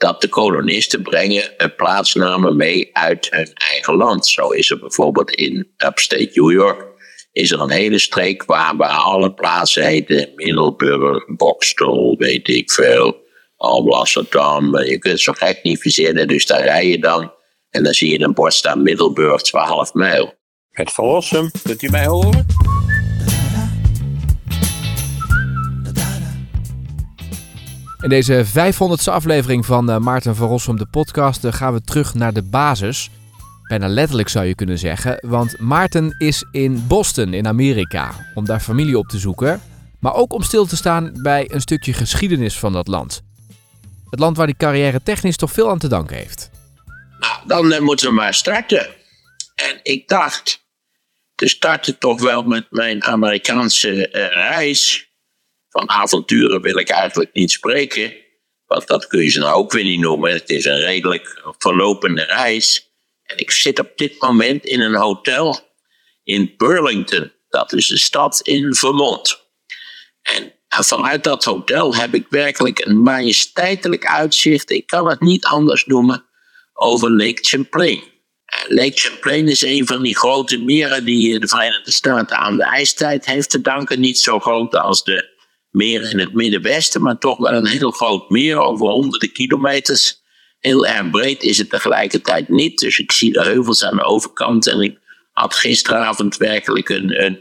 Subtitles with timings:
[0.00, 4.26] dat de kolonisten brengen plaatsnamen mee uit hun eigen land.
[4.26, 6.88] Zo is er bijvoorbeeld in upstate New York
[7.32, 13.16] is er een hele streek waar, waar alle plaatsen heten Middelburg, Boxtel, weet ik veel,
[13.56, 14.78] Alblasserdam.
[14.78, 17.32] Je kunt zo gek niet verzinnen, dus daar rij je dan
[17.70, 20.34] en dan zie je een bord staan Middelburg 12 mijl.
[20.70, 22.46] Het Verlossum, kunt u mij horen?
[28.00, 32.14] In deze 500ste aflevering van uh, Maarten van Rossum, de podcast, uh, gaan we terug
[32.14, 33.10] naar de basis.
[33.68, 38.60] Bijna letterlijk zou je kunnen zeggen, want Maarten is in Boston in Amerika om daar
[38.60, 39.60] familie op te zoeken,
[39.98, 43.22] maar ook om stil te staan bij een stukje geschiedenis van dat land.
[44.10, 46.50] Het land waar die carrière technisch toch veel aan te danken heeft.
[47.18, 48.88] Nou, dan uh, moeten we maar starten.
[49.54, 50.66] En ik dacht,
[51.34, 55.09] te starten toch wel met mijn Amerikaanse reis
[55.70, 58.14] van avonturen wil ik eigenlijk niet spreken.
[58.66, 60.32] Want dat kun je ze nou ook weer niet noemen.
[60.32, 62.92] Het is een redelijk verlopende reis.
[63.22, 65.58] En ik zit op dit moment in een hotel
[66.22, 67.32] in Burlington.
[67.48, 69.48] Dat is een stad in Vermont.
[70.22, 74.70] En vanuit dat hotel heb ik werkelijk een majesteitelijk uitzicht.
[74.70, 76.24] Ik kan het niet anders noemen
[76.72, 78.02] over Lake Champlain.
[78.68, 83.26] Lake Champlain is een van die grote meren die de Verenigde Staten aan de ijstijd
[83.26, 84.00] heeft te danken.
[84.00, 85.38] Niet zo groot als de
[85.70, 90.22] meer in het Middenwesten, maar toch wel een heel groot meer over honderden kilometers.
[90.58, 92.78] Heel erg breed is het tegelijkertijd niet.
[92.78, 94.98] Dus ik zie de heuvels aan de overkant en ik
[95.32, 97.38] had gisteravond werkelijk een, een,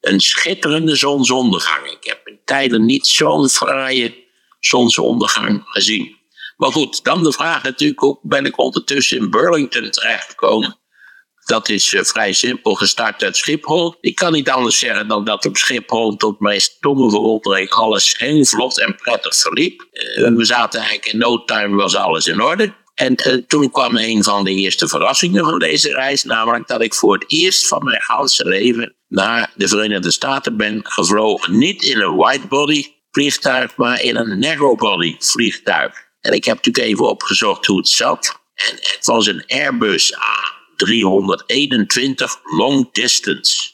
[0.00, 1.86] een schitterende zonsondergang.
[1.86, 4.26] Ik heb in tijden niet zo'n fraaie
[4.60, 6.16] zonsondergang gezien.
[6.56, 10.78] Maar goed, dan de vraag natuurlijk ook, ben ik ondertussen in Burlington terechtgekomen?
[11.48, 13.94] Dat is uh, vrij simpel gestart uit Schiphol.
[14.00, 18.44] Ik kan niet anders zeggen dan dat op Schiphol tot mijn stomme verwondering alles heel
[18.44, 19.88] vlot en prettig verliep.
[19.92, 22.74] Uh, we zaten eigenlijk in no time was alles in orde.
[22.94, 26.94] En uh, toen kwam een van de eerste verrassingen van deze reis, namelijk dat ik
[26.94, 31.58] voor het eerst van mijn hele leven naar de Verenigde Staten ben gevlogen.
[31.58, 35.92] Niet in een widebody vliegtuig, maar in een narrowbody vliegtuig.
[36.20, 38.40] En ik heb natuurlijk even opgezocht hoe het zat.
[38.54, 43.70] En het was een Airbus A 321 long distance.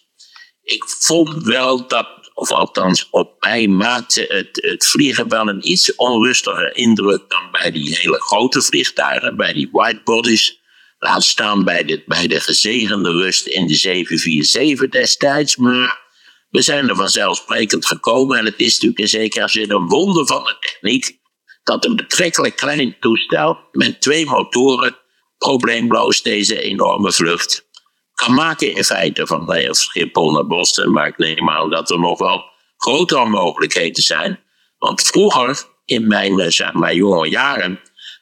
[0.63, 5.95] Ik vond wel dat, of althans op mij maakte het, het vliegen wel een iets
[5.95, 10.63] onrustiger indruk dan bij die hele grote vliegtuigen, bij die widebodies.
[10.99, 15.57] Laat staan bij de, bij de gezegende rust in de 747 destijds.
[15.57, 16.03] Maar
[16.51, 18.39] we zijn er vanzelfsprekend gekomen.
[18.39, 21.19] En het is natuurlijk in zekere zin een wonder van de techniek.
[21.63, 24.97] Dat een betrekkelijk klein toestel met twee motoren
[25.45, 27.69] probleemloos deze enorme vlucht
[28.15, 30.93] kan maken in feite van Schiphol naar Boston.
[30.93, 32.45] Maar ik neem aan dat er nog wel
[32.77, 34.41] grotere mogelijkheden zijn.
[34.79, 37.81] Want vroeger, in mijn eh, zeg maar, jonge jaren,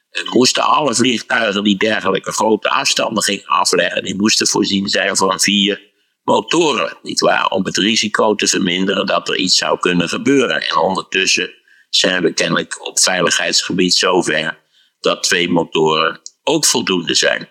[0.09, 5.39] eh, moesten alle vliegtuigen die dergelijke grote afstanden gingen afleggen, die moesten voorzien zijn van
[5.39, 5.81] vier
[6.23, 6.97] motoren.
[7.01, 7.47] Niet waar?
[7.47, 10.61] Om het risico te verminderen dat er iets zou kunnen gebeuren.
[10.61, 11.53] En ondertussen
[11.89, 14.61] zijn we kennelijk op veiligheidsgebied zover
[14.99, 17.49] dat twee motoren ook voldoende zijn.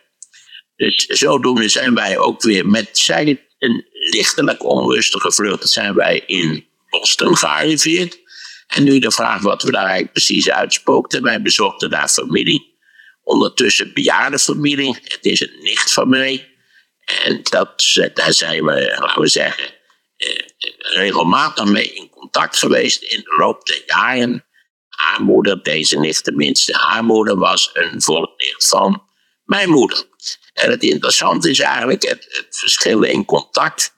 [0.77, 6.67] Dus zodoende zijn wij ook weer met zij een lichtelijk onrustige vlucht zijn wij in
[6.91, 8.21] Boston gearriveerd.
[8.67, 11.23] En nu de vraag wat we daar eigenlijk precies uitspookten.
[11.23, 12.77] Wij bezochten daar familie.
[13.23, 14.99] Ondertussen bejaarde familie.
[15.03, 16.51] Het is een nicht van mij.
[17.25, 19.75] En dat, daar zijn we, laten we zeggen,
[20.17, 20.37] eh,
[20.79, 24.47] regelmatig mee in contact geweest in de loop der jaren
[25.03, 29.03] haar moeder, deze nicht tenminste, haar moeder was een volknicht van
[29.45, 30.05] mijn moeder.
[30.53, 33.95] En het interessante is eigenlijk het, verschil in contact.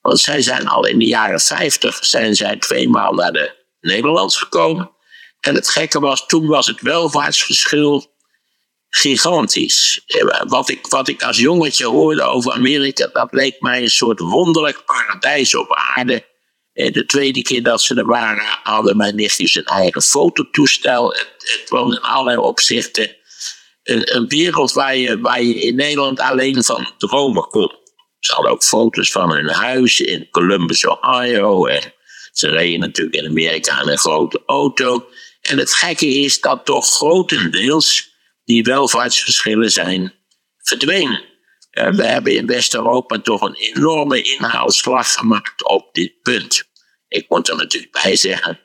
[0.00, 4.90] Want zij zijn al in de jaren 50 zijn zij tweemaal naar de Nederlands gekomen.
[5.40, 8.16] En het gekke was, toen was het welvaartsverschil
[8.88, 10.04] gigantisch.
[10.46, 14.84] Wat ik, wat ik als jongetje hoorde over Amerika, dat leek mij een soort wonderlijk
[14.84, 16.27] paradijs op aarde.
[16.78, 21.08] En de tweede keer dat ze er waren, hadden mijn nichtjes een eigen fototoestel.
[21.08, 23.16] Het, het was in allerlei opzichten
[23.82, 27.72] een, een, wereld waar je, in Nederland alleen van dromen kon.
[28.18, 31.66] Ze hadden ook foto's van hun huis in Columbus, Ohio.
[31.66, 31.94] En
[32.32, 35.08] ze reden natuurlijk in Amerika in een grote auto.
[35.40, 38.10] En het gekke is dat toch grotendeels
[38.44, 40.14] die welvaartsverschillen zijn
[40.58, 41.22] verdwenen.
[41.70, 46.67] We hebben in West-Europa toch een enorme inhaalslag gemaakt op dit punt.
[47.08, 48.60] Ik moet er natuurlijk bij zeggen,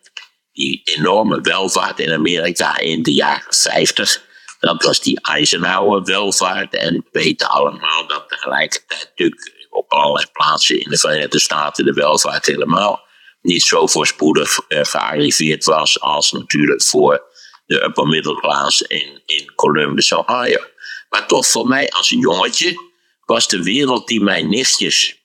[0.51, 4.24] die enorme welvaart in Amerika in de jaren 50,
[4.60, 6.75] dat was die Eisenhower welvaart.
[6.75, 11.94] En we weten allemaal dat tegelijkertijd natuurlijk op allerlei plaatsen in de Verenigde Staten de
[11.94, 13.01] welvaart helemaal
[13.42, 17.24] niet zo voorspoedig uh, gearriveerd was als natuurlijk voor
[17.66, 20.63] de upper middle class in, in Columbus, Ohio.
[21.10, 22.92] Maar toch voor mij als jongetje
[23.25, 25.23] was de wereld die mijn nichtjes,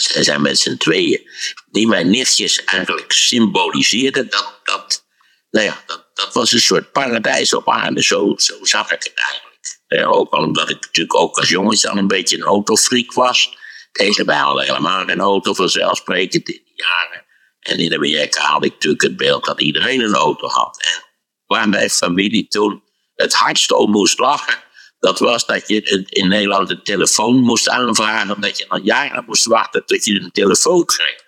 [0.00, 1.30] zij zijn met z'n tweeën,
[1.66, 5.06] die mijn nichtjes eigenlijk symboliseerden, dat, dat,
[5.50, 9.12] nou ja, dat, dat was een soort paradijs op aarde, zo, zo zag ik het
[9.14, 9.46] eigenlijk.
[9.86, 13.56] Eh, ook omdat ik natuurlijk ook als jongetje al een beetje een autofreak was.
[13.92, 17.24] Tegen mij hadden helemaal geen auto, vanzelfsprekend in die jaren.
[17.60, 20.82] En in Amerika had ik natuurlijk het beeld dat iedereen een auto had.
[20.82, 21.04] En
[21.46, 22.82] waar mijn familie toen
[23.14, 24.58] het hardst om moest lachen,
[25.06, 29.44] dat was dat je in Nederland een telefoon moest aanvragen, dat je dan jaren moest
[29.44, 31.24] wachten tot je een telefoon kreeg.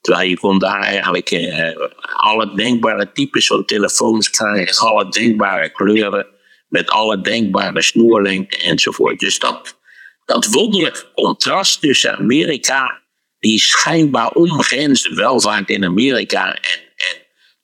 [0.00, 1.76] Terwijl je kon daar eigenlijk eh,
[2.16, 6.26] alle denkbare types van telefoons krijgen, alle denkbare kleuren,
[6.68, 9.18] met alle denkbare snoerlengten enzovoort.
[9.18, 9.78] Dus dat,
[10.24, 13.02] dat wonderlijke contrast tussen Amerika,
[13.38, 16.87] die schijnbaar onbegrensde welvaart in Amerika en,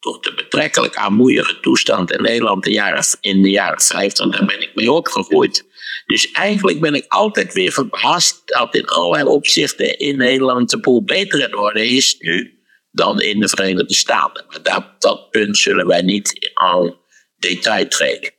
[0.04, 4.60] toch de betrekkelijk armoeige toestand in Nederland de jaren, in de jaren 50, daar ben
[4.60, 5.66] ik mee opgegroeid.
[6.06, 11.04] Dus eigenlijk ben ik altijd weer verbaasd dat in allerlei opzichten in Nederland de boel
[11.04, 12.58] beter in orde is nu
[12.90, 14.44] dan in de Verenigde Staten.
[14.48, 16.96] Maar dat, dat punt zullen wij niet al
[17.36, 18.30] detail treden.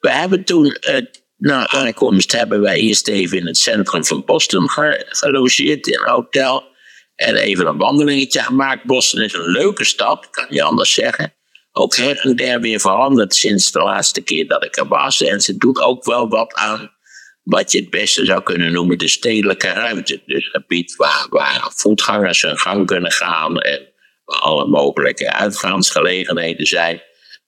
[0.00, 0.96] We hebben toen, uh,
[1.36, 4.68] na aankomst hebben wij eerst even in het centrum van Boston
[5.08, 6.72] gelogeerd in een hotel.
[7.14, 8.84] En even een wandelingetje gemaakt.
[8.84, 11.34] Boston is een leuke stad, kan je anders zeggen.
[11.72, 15.22] Ook her en der weer veranderd sinds de laatste keer dat ik er was.
[15.22, 16.92] En ze doet ook wel wat aan
[17.44, 20.22] wat je het beste zou kunnen noemen de stedelijke ruimte.
[20.26, 23.92] Dus gebied waar, waar voetgangers hun gang kunnen gaan en
[24.24, 27.02] waar alle mogelijke uitgaansgelegenheden zijn.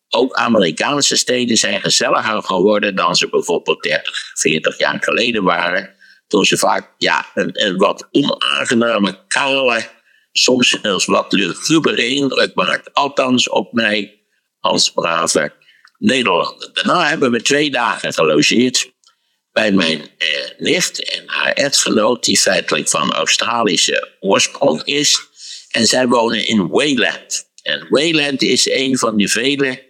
[0.09, 5.96] Ook Amerikaanse steden zijn gezelliger geworden dan ze bijvoorbeeld 30, 40 jaar geleden waren.
[6.27, 9.89] Toen ze vaak ja, een, wat onaangename, kale,
[10.33, 12.93] soms zelfs wat lugubere indruk maakten.
[12.93, 14.21] Althans op mij
[14.61, 15.53] als brave
[15.99, 16.71] Nederlander.
[16.73, 18.95] Daarna hebben we twee dagen gelogeerd
[19.53, 20.29] bij mijn eh,
[20.59, 25.21] nicht en haar echtgenoot, die feitelijk van Australische oorsprong is.
[25.71, 27.51] En zij wonen in Wayland.
[27.63, 29.85] En Wayland is een van die vele,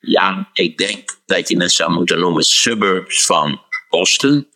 [0.00, 4.48] ja, ik denk dat je het zou moeten noemen, suburbs van Boston.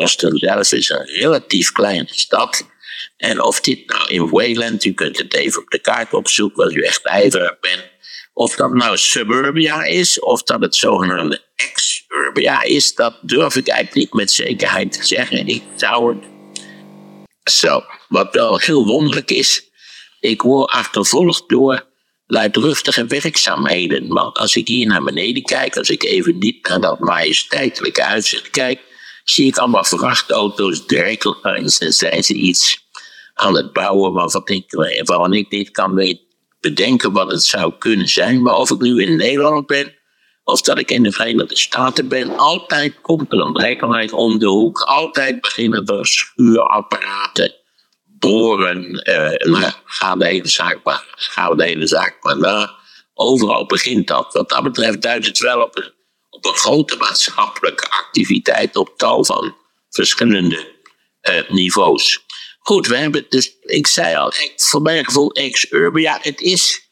[0.00, 2.66] Boston zelf is een relatief kleine stad.
[3.16, 6.74] En of dit nou in Wayland, u kunt het even op de kaart opzoeken als
[6.74, 7.84] u echt ijverig bent.
[8.32, 13.98] Of dat nou suburbia is, of dat het zogenaamde ex-urbia is, dat durf ik eigenlijk
[13.98, 15.46] niet met zekerheid te zeggen.
[15.46, 16.24] Ik zou het.
[17.52, 19.70] Zo, wat wel heel wonderlijk is,
[20.20, 21.86] ik word achtervolgd door
[22.26, 24.08] luidruchtige werkzaamheden.
[24.08, 28.50] Want als ik hier naar beneden kijk, als ik even niet naar dat majesteitelijke uitzicht
[28.50, 28.80] kijk,
[29.30, 32.84] zie ik allemaal vrachtauto's, direct en zijn ze iets
[33.34, 34.72] aan het bouwen waarvan ik,
[35.04, 36.18] waarvan ik niet kan
[36.60, 38.42] bedenken wat het zou kunnen zijn.
[38.42, 39.94] Maar of ik nu in Nederland ben
[40.44, 44.46] of dat ik in de Verenigde Staten ben, altijd komt er een werkelijkheid om de
[44.46, 44.80] hoek.
[44.80, 47.54] Altijd beginnen er schuurapparaten,
[48.04, 52.74] boren, uh, nou, ga de hele zaak maar, ga de hele zaak maar na.
[53.14, 54.32] Overal begint dat.
[54.32, 55.92] Wat dat betreft duidt het wel op een
[56.54, 59.56] grote maatschappelijke activiteit op tal van
[59.90, 60.74] verschillende
[61.30, 62.24] uh, niveaus.
[62.58, 66.00] Goed, we hebben dus, ik zei al, voor mijn gevoel ex-urban.
[66.00, 66.88] Ja, het is,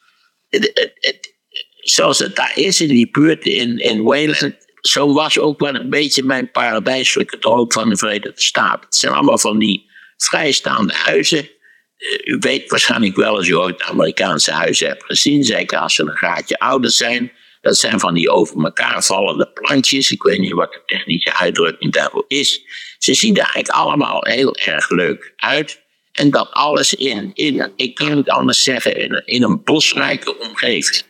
[0.48, 1.34] het, het,
[1.80, 4.44] zoals het daar is in die buurt in, in Wales,
[4.80, 8.84] zo was ook wel een beetje mijn paradijselijke droom van de Verenigde Staten.
[8.84, 11.48] Het zijn allemaal van die vrijstaande huizen.
[11.96, 16.02] Eh, u weet waarschijnlijk wel als u ooit Amerikaanse huizen hebt gezien, zeker als ze
[16.02, 17.32] een graadje ouder zijn.
[17.64, 20.10] Dat zijn van die over elkaar vallende plantjes.
[20.10, 22.62] Ik weet niet wat de technische uitdrukking daarvoor is.
[22.98, 25.82] Ze zien er eigenlijk allemaal heel erg leuk uit.
[26.12, 31.02] En dat alles in, in ik kan het anders zeggen, in, een bosrijke omgeving.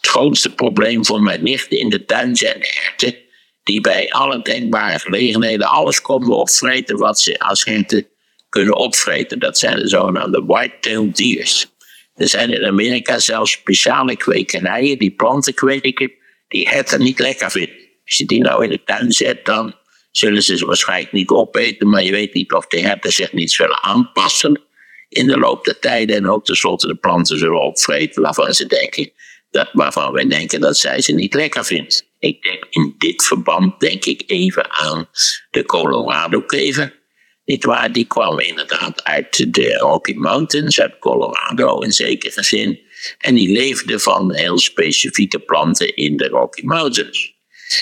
[0.00, 3.16] Het grootste probleem voor mijn nichten in de tuin zijn de herten.
[3.62, 8.06] Die bij alle denkbare gelegenheden alles komen opvreten wat ze als herten
[8.48, 9.38] kunnen opvreten.
[9.38, 11.73] Dat zijn de zogenaamde white-tailed deers.
[12.14, 16.12] Er zijn in Amerika zelfs speciale kwekerijen die planten kweken
[16.48, 17.76] die herten niet lekker vinden.
[18.04, 19.74] Als je die nou in de tuin zet, dan
[20.10, 23.52] zullen ze ze waarschijnlijk niet opeten, maar je weet niet of de herten zich niet
[23.52, 24.62] zullen aanpassen
[25.08, 29.10] in de loop der tijden en ook tenslotte de planten zullen opvreten waarvan ze denken
[29.50, 32.08] dat, waarvan wij denken dat zij ze niet lekker vindt.
[32.18, 35.08] Ik denk in dit verband denk ik even aan
[35.50, 37.02] de Colorado-kever.
[37.44, 42.80] Niet waar, die kwam inderdaad uit de Rocky Mountains, uit Colorado in zekere zin.
[43.18, 47.34] En die leefde van heel specifieke planten in de Rocky Mountains.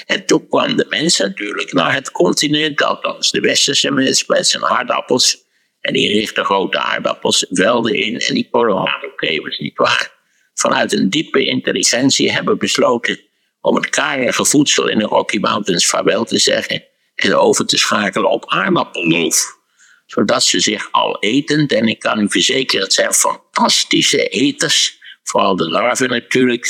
[0.06, 4.64] En toen kwamen de mensen natuurlijk naar het continent, althans de westerse mensen met zijn
[4.64, 5.44] aardappels.
[5.80, 10.20] En die richtten grote aardappelsvelden in en die Colorado-kevers, niet waar.
[10.54, 13.20] Vanuit een diepe intelligentie hebben besloten
[13.60, 16.84] om het karige voedsel in de Rocky Mountains vaarwel te zeggen
[17.30, 19.60] over te schakelen op aardappelloof.
[20.06, 25.56] Zodat ze zich al etend, en ik kan u verzekeren, het zijn fantastische eters, vooral
[25.56, 26.66] de larven natuurlijk,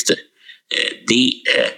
[0.66, 1.68] eh, die, eh,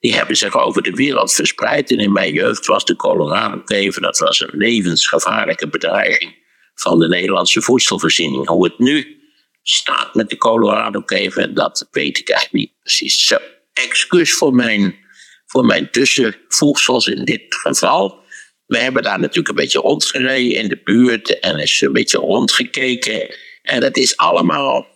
[0.00, 1.90] die hebben zich over de wereld verspreid.
[1.90, 6.34] En in mijn jeugd was de Colorado-kever, dat was een levensgevaarlijke bedreiging
[6.74, 8.48] van de Nederlandse voedselvoorziening.
[8.48, 9.20] Hoe het nu
[9.62, 13.34] staat met de Colorado-kever, dat weet ik eigenlijk niet precies.
[13.72, 14.96] Excuus voor mijn,
[15.52, 18.20] voor mijn tussenvoegsels in dit geval.
[18.66, 23.36] We hebben daar natuurlijk een beetje rondgereden in de buurt en eens een beetje rondgekeken.
[23.62, 24.86] En dat is allemaal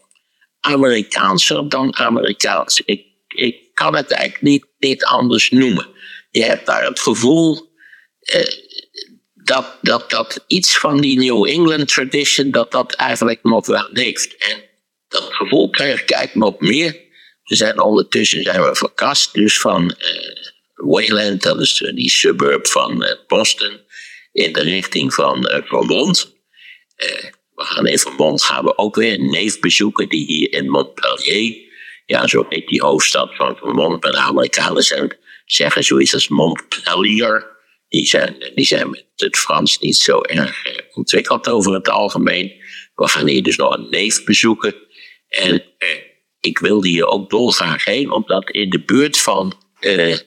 [0.61, 2.83] Amerikaanser dan Amerikaans.
[2.85, 5.89] Ik, ik kan het eigenlijk niet, niet anders noemen.
[6.31, 7.73] Je hebt daar het gevoel
[8.21, 8.47] eh,
[9.35, 14.37] dat, dat, dat iets van die New England tradition, dat dat eigenlijk nog wel leeft.
[14.37, 14.63] En
[15.09, 17.05] dat gevoel krijg ik nog meer.
[17.45, 20.46] We zijn ondertussen zijn we verkast, dus van uh,
[20.77, 23.81] Wayland, dat is die suburb van uh, Boston,
[24.33, 26.35] in de richting van Vermont.
[27.55, 31.57] we gaan in Vermont gaan we ook weer een neef bezoeken die hier in Montpellier,
[32.07, 34.85] ja zo heet die hoofdstad van Vermont, maar de Amerikanen
[35.45, 37.57] zeggen zoiets als Montpellier
[37.89, 42.53] die zijn, die zijn met het Frans niet zo erg eh, ontwikkeld over het algemeen.
[42.95, 44.75] We gaan hier dus nog een neef bezoeken.
[45.29, 45.89] En eh,
[46.41, 50.19] ik wilde hier ook dolgraag heen, omdat in de buurt van eh, eh,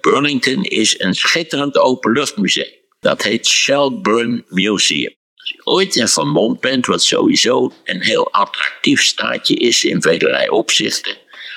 [0.00, 2.80] Burlington is een schitterend openluchtmuseum.
[3.00, 5.14] Dat heet Shelburne Museum.
[5.34, 10.50] Als je ooit in Vermont bent, wat sowieso een heel attractief staatje is in vele
[10.50, 11.16] opzichten,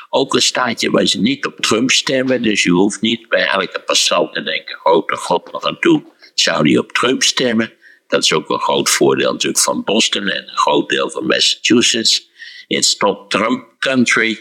[0.10, 2.42] ook een staatje waar ze niet op Trump stemmen.
[2.42, 6.04] Dus je hoeft niet bij elke passant te denken: grote god, wat aan toe.
[6.34, 7.74] Zou die op Trump stemmen?
[8.08, 12.30] Dat is ook een groot voordeel natuurlijk van Boston en een groot deel van Massachusetts.
[12.68, 14.40] It's not Trump country.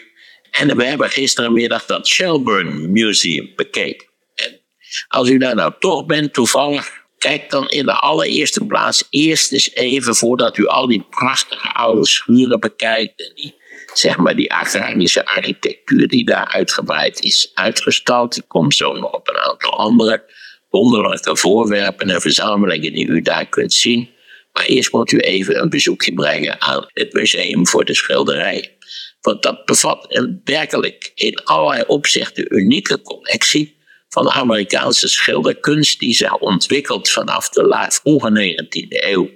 [0.59, 4.07] En we hebben gisterenmiddag dat Shelburne Museum bekeken.
[4.35, 4.61] En
[5.09, 9.75] als u daar nou toch bent, toevallig, kijk dan in de allereerste plaats eerst eens
[9.75, 13.55] even voordat u al die prachtige oude schuren bekijkt en die
[13.95, 18.37] zeg maar, die agrarische architectuur die daar uitgebreid is uitgestald.
[18.37, 20.25] Ik kom zo nog op een aantal andere
[20.71, 24.11] wonderlijke voorwerpen en verzamelingen die u daar kunt zien.
[24.53, 28.77] Maar eerst moet u even een bezoekje brengen aan het Museum voor de Schilderij.
[29.25, 33.76] Want dat bevat werkelijk in allerlei opzichten unieke collectie
[34.09, 39.31] van Amerikaanse schilderkunst die zich ontwikkeld vanaf de vroege 19e eeuw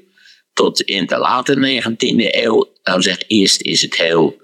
[0.52, 2.72] tot in de late 19e eeuw.
[2.82, 4.36] Nou zeg, eerst is het heel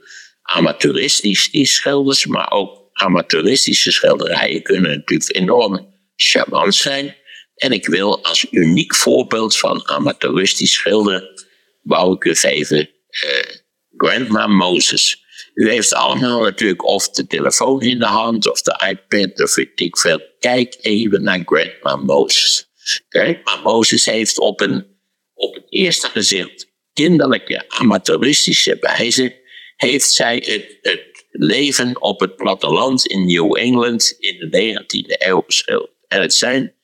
[0.43, 7.17] amateuristisch, die schilders, maar ook amateuristische schilderijen kunnen natuurlijk enorm charmant zijn.
[7.55, 11.45] En ik wil als uniek voorbeeld van amateuristisch schilderen,
[11.83, 13.57] wou ik u geven uh,
[13.97, 15.24] Grandma Moses.
[15.55, 19.81] U heeft allemaal natuurlijk of de telefoon in de hand of de iPad of weet
[19.81, 20.21] ik veel.
[20.39, 22.69] Kijk even naar Grandma Moses.
[23.09, 24.87] Grandma Moses heeft op een
[25.35, 29.43] op het eerste gezicht kinderlijke amateuristische wijze
[29.77, 35.43] heeft zij het, het leven op het platteland in New England in de 19e eeuw
[35.47, 35.91] geschilderd.
[36.09, 36.75] En het zijn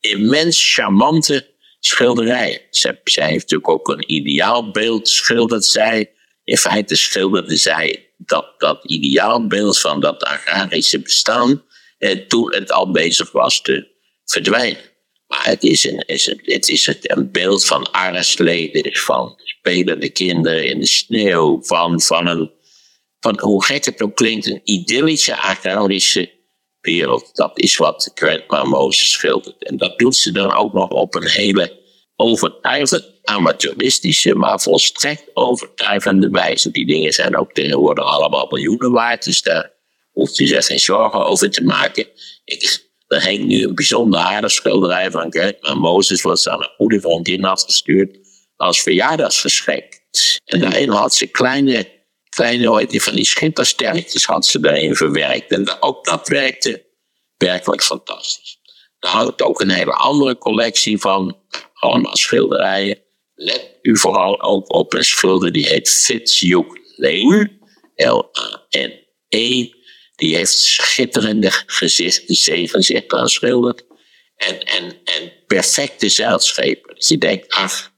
[0.00, 2.60] immens charmante schilderijen.
[2.70, 6.12] Zij, heeft natuurlijk ook een ideaalbeeld, schilderd zij.
[6.44, 11.64] In feite schilderde zij dat, dat ideaalbeeld van dat agrarische bestaan
[11.98, 13.88] eh, toen het al bezig was te
[14.24, 14.80] verdwijnen.
[15.26, 20.80] Maar het is een, is het is een beeld van arrestleden, van spelende kinderen in
[20.80, 22.50] de sneeuw, van, van een,
[23.20, 26.30] van hoe gek het ook klinkt, een idyllische agrarische
[26.80, 27.30] wereld.
[27.36, 29.64] Dat is wat Grandma Moses schildert.
[29.64, 31.78] En dat doet ze dan ook nog op een hele
[32.16, 36.70] overtuigend amateuristische, maar volstrekt overtuigende wijze.
[36.70, 39.72] Die dingen zijn ook tegenwoordig allemaal miljoenen waard, dus daar
[40.12, 42.06] hoeft u zich geen zorgen over te maken.
[42.44, 47.00] Ik, er hangt nu een bijzonder aardig schilderij van Moses, wat ze aan een goede
[47.00, 48.18] vriendin had gestuurd
[48.56, 50.00] als verjaardagsgeschenk.
[50.44, 51.88] En daarin had ze kleine,
[52.28, 55.52] kleine van die schittersterretjes had ze daarin verwerkt.
[55.52, 56.84] En ook dat werkte
[57.36, 58.58] werkelijk fantastisch.
[58.98, 61.36] Daar hangt ook een hele andere collectie van
[61.74, 62.98] allemaal schilderijen.
[63.42, 67.58] Let u vooral ook op een schilder die heet Fitzhugh Lane.
[67.94, 69.68] L-A-N-E.
[70.16, 73.84] Die heeft schitterende gezichten, zeegezichten geschilderd.
[74.36, 76.94] En, en, en perfecte zeilschepen.
[76.94, 77.92] Dus je denkt, ach,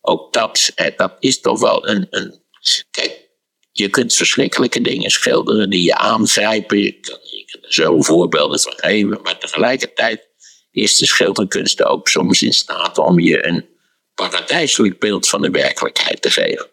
[0.00, 2.42] ook dat, eh, dat is toch wel een, een.
[2.90, 3.28] Kijk,
[3.72, 6.78] je kunt verschrikkelijke dingen schilderen die je aangrijpen.
[6.78, 9.20] Je kan, je er zo voorbeelden van geven.
[9.22, 10.28] Maar tegelijkertijd
[10.70, 13.72] is de schilderkunst ook soms in staat om je een
[14.14, 16.68] paradijselijk beeld van de werkelijkheid te geven.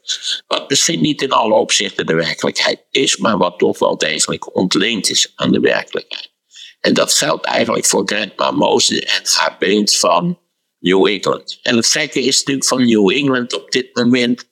[0.47, 5.09] Wat misschien niet in alle opzichten de werkelijkheid is, maar wat toch wel degelijk ontleend
[5.09, 6.31] is aan de werkelijkheid.
[6.79, 10.39] En dat geldt eigenlijk voor Grandma Moses en haar beeld van
[10.79, 11.59] New England.
[11.61, 14.49] En het gekke is natuurlijk van New England op dit moment.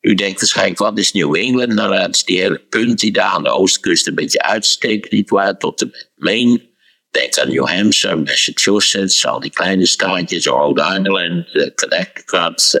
[0.00, 1.72] U denkt waarschijnlijk, wat is New England?
[1.72, 5.30] Nou, dat is die hele punt die daar aan de oostkust een beetje uitsteekt, niet
[5.30, 6.74] waar, tot de Maine.
[7.16, 12.78] Denk aan New Hampshire, Massachusetts, al die kleine staatjes, Rhode Island, uh, Connecticut,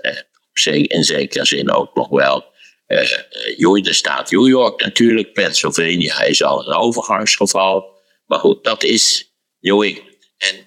[0.64, 2.44] uh, in zekere zin ook nog wel.
[2.88, 7.94] Uh, de staat New York natuurlijk, Pennsylvania is al een overgangsgeval.
[8.26, 10.16] Maar goed, dat is New England.
[10.38, 10.66] En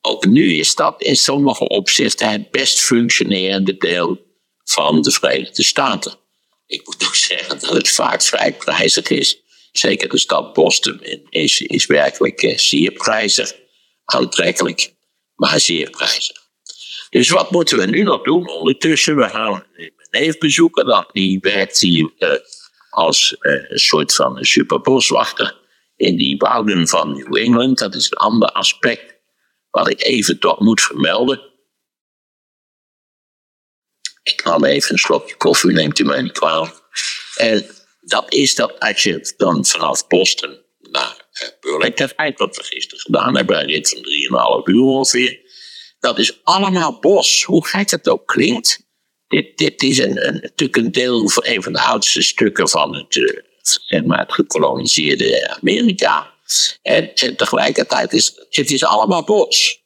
[0.00, 4.18] ook nu is dat in sommige opzichten het best functionerende deel
[4.64, 6.14] van de Verenigde Staten.
[6.66, 9.39] Ik moet ook zeggen dat het vaak vrij prijzig is.
[9.72, 11.00] Zeker de stad Boston
[11.30, 13.54] is, is werkelijk eh, zeer prijzig,
[14.04, 14.94] aantrekkelijk,
[15.34, 16.36] maar zeer prijzig.
[17.10, 18.48] Dus wat moeten we nu nog doen?
[18.48, 20.86] Ondertussen, we gaan mijn neef bezoeken.
[20.86, 22.30] Dan, die werkt hier uh,
[22.90, 25.58] als uh, een soort van superboswachter
[25.96, 27.78] in die wouden van New England.
[27.78, 29.14] Dat is een ander aspect
[29.70, 31.48] wat ik even toch moet vermelden.
[34.22, 36.82] Ik nam even een slokje koffie, neemt u mij niet kwalijk.
[37.36, 37.66] En
[38.10, 43.00] dat is dat als je dan vanaf Boston naar uh, Burlington rijdt, wat we gisteren
[43.00, 45.40] gedaan hebben, een rit van 3,5 uur ongeveer.
[46.00, 48.88] Dat is allemaal bos, hoe gek het ook klinkt.
[49.28, 52.94] Dit, dit is een, een, natuurlijk een deel van een van de oudste stukken van
[52.94, 56.34] het, uh, zeg maar het gekoloniseerde Amerika.
[56.82, 59.78] En, en tegelijkertijd is het is allemaal bos.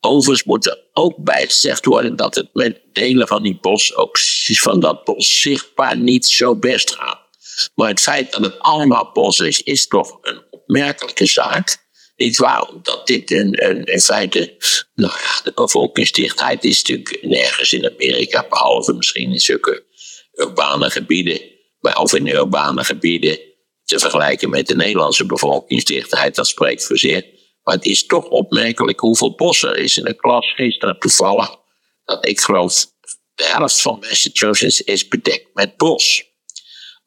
[0.00, 4.18] Overigens moet er ook bij gezegd worden dat het met delen van die bos, ook
[4.52, 7.25] van dat bos, zichtbaar niet zo best gaat.
[7.74, 11.84] Maar het feit dat het allemaal bos is, is toch een opmerkelijke zaak.
[12.16, 13.52] Niet waar, omdat dit een,
[13.84, 14.56] in feite,
[14.94, 19.84] nou ja, de bevolkingsdichtheid is natuurlijk nergens in Amerika, behalve misschien in zulke
[20.32, 21.40] urbane gebieden,
[21.80, 23.38] of in urbane gebieden,
[23.84, 27.24] te vergelijken met de Nederlandse bevolkingsdichtheid, dat spreekt voor zeer.
[27.62, 30.54] Maar het is toch opmerkelijk hoeveel bos er is in de klas.
[30.54, 31.56] Gisteren toevallig
[32.04, 32.86] dat ik geloof
[33.34, 36.25] de helft van Massachusetts is bedekt met bos.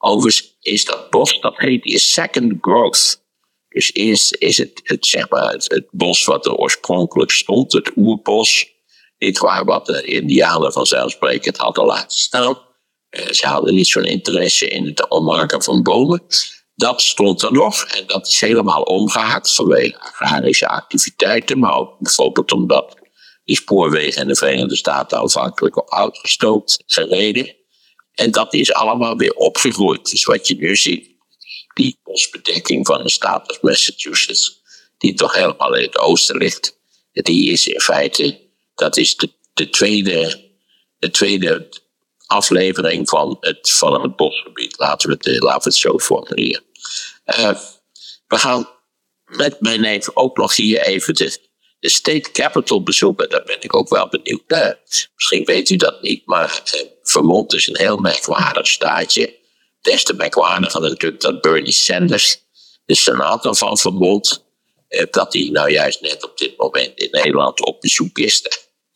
[0.01, 3.23] Overigens is dat bos, dat heet die second growth.
[3.69, 8.77] Dus eerst is het, het, zeg maar, het, bos wat er oorspronkelijk stond, het oerbos.
[9.17, 12.57] Dit waar wat de indianen vanzelfsprekend hadden laten staan.
[13.09, 16.21] Eh, ze hadden niet zo'n interesse in het ommaken van bomen.
[16.75, 22.51] Dat stond er nog en dat is helemaal omgehaakt vanwege agrarische activiteiten, maar ook bijvoorbeeld
[22.51, 22.95] omdat
[23.43, 27.58] die spoorwegen in de Verenigde Staten aanvankelijk op uitgestookt gereden.
[28.19, 30.09] En dat is allemaal weer opgegroeid.
[30.09, 31.09] Dus wat je nu ziet,
[31.73, 34.61] die bosbedekking van een staat Massachusetts,
[34.97, 36.77] die toch helemaal in het oosten ligt,
[37.11, 38.39] die is in feite,
[38.75, 40.49] dat is de, de, tweede,
[40.97, 41.69] de tweede
[42.25, 44.77] aflevering van het, van het bosgebied.
[44.77, 46.63] Laten we het, laten we het zo formuleren.
[47.25, 47.59] Uh,
[48.27, 48.69] we gaan
[49.25, 51.48] met mijn neef ook nog hier even de,
[51.79, 53.29] de State Capitol bezoeken.
[53.29, 54.77] Daar ben ik ook wel benieuwd.
[55.15, 59.37] Misschien weet u dat niet, maar uh, Vermont is een heel merkwaardig staatje.
[59.81, 62.37] Des te merkwaardiger natuurlijk dat Bernie Sanders,
[62.85, 64.45] de senator van Vermont,
[64.89, 68.41] uh, dat hij nou juist net op dit moment in Nederland op bezoek is.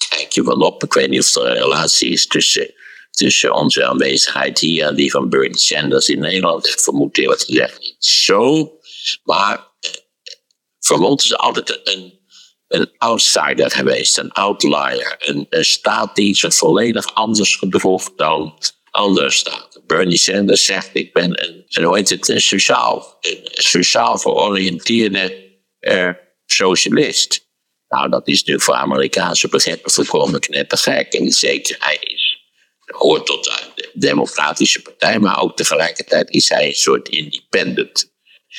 [0.10, 0.84] Kijk je wel op.
[0.84, 2.74] Ik weet niet of er een relatie is tussen
[3.14, 6.68] tussen onze aanwezigheid hier en die van Bernie Sanders in Nederland.
[6.68, 8.72] Ik vermoed eerlijk gezegd niet zo.
[9.24, 9.92] Maar eh,
[10.80, 12.20] Vermont is altijd een,
[12.68, 15.16] een outsider geweest, een outlier.
[15.20, 18.58] Een, een staat die zich volledig anders gedroeg dan
[18.92, 19.84] andere staten.
[19.86, 25.52] Bernie Sanders zegt: Ik ben een, een hoe heet het, een sociaal, een sociaal georiënteerde
[25.80, 26.10] uh,
[26.46, 27.52] socialist.
[27.88, 31.14] Nou, dat is natuurlijk voor Amerikaanse begrippen volkomen knettergek.
[31.14, 32.24] En zeker, hij is
[32.86, 33.44] hoort tot
[33.76, 38.13] de Democratische Partij, maar ook tegelijkertijd is hij een soort independent.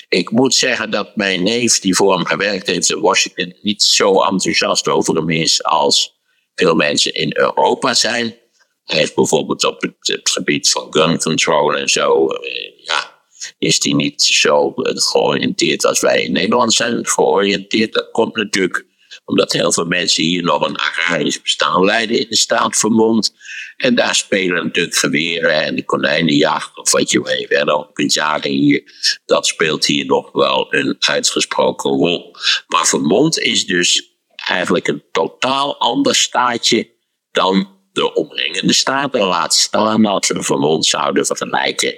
[0.08, 4.22] Ik moet zeggen dat mijn neef, die voor hem gewerkt heeft in Washington, niet zo
[4.22, 6.14] enthousiast over hem is als
[6.54, 8.36] veel mensen in Europa zijn.
[8.84, 13.22] Hij heeft bijvoorbeeld op het, gebied van gun control en zo, eh, ja,
[13.58, 17.92] is hij niet zo georiënteerd als wij in Nederland zijn georiënteerd.
[17.92, 18.86] Dat komt natuurlijk
[19.24, 23.34] omdat heel veel mensen hier nog een agrarisch bestaan leiden in de staat Vermont.
[23.76, 28.50] En daar spelen natuurlijk geweren en de konijnenjacht, of wat je verder op kunt jagen
[28.50, 28.82] hier.
[29.24, 32.36] Dat speelt hier nog wel een uitgesproken rol.
[32.66, 36.90] Maar Vermont is dus eigenlijk een totaal ander staatje
[37.30, 39.20] dan de omringende staten.
[39.20, 41.94] Laat staan als we Vermont zouden vergelijken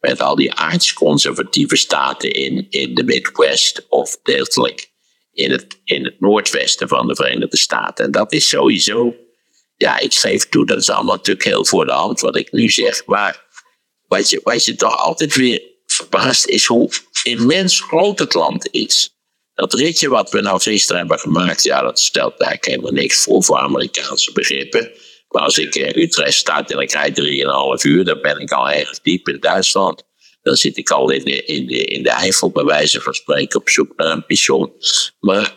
[0.00, 4.90] met al die aardsconservatieve staten in, in de Midwest of deeltelijk
[5.32, 8.04] in het, in het noordwesten van de Verenigde Staten.
[8.04, 9.14] En dat is sowieso,
[9.80, 12.70] ja, ik geef toe, dat is allemaal natuurlijk heel voor de hand wat ik nu
[12.70, 13.06] zeg.
[13.06, 13.44] Maar
[14.06, 16.90] wat je, wat je toch altijd weer verbaast is hoe
[17.22, 19.14] immens groot het land is.
[19.54, 23.44] Dat ritje wat we nou gisteren hebben gemaakt, ja, dat stelt eigenlijk helemaal niks voor
[23.44, 24.90] voor Amerikaanse begrippen.
[25.28, 28.70] Maar als ik in Utrecht sta en ik rijd 3,5 uur, dan ben ik al
[28.70, 30.02] ergens diep in Duitsland.
[30.42, 33.60] Dan zit ik al in de, in de, in de Eifel, bij wijze van spreken,
[33.60, 34.72] op zoek naar een pensioen.
[35.20, 35.54] Maar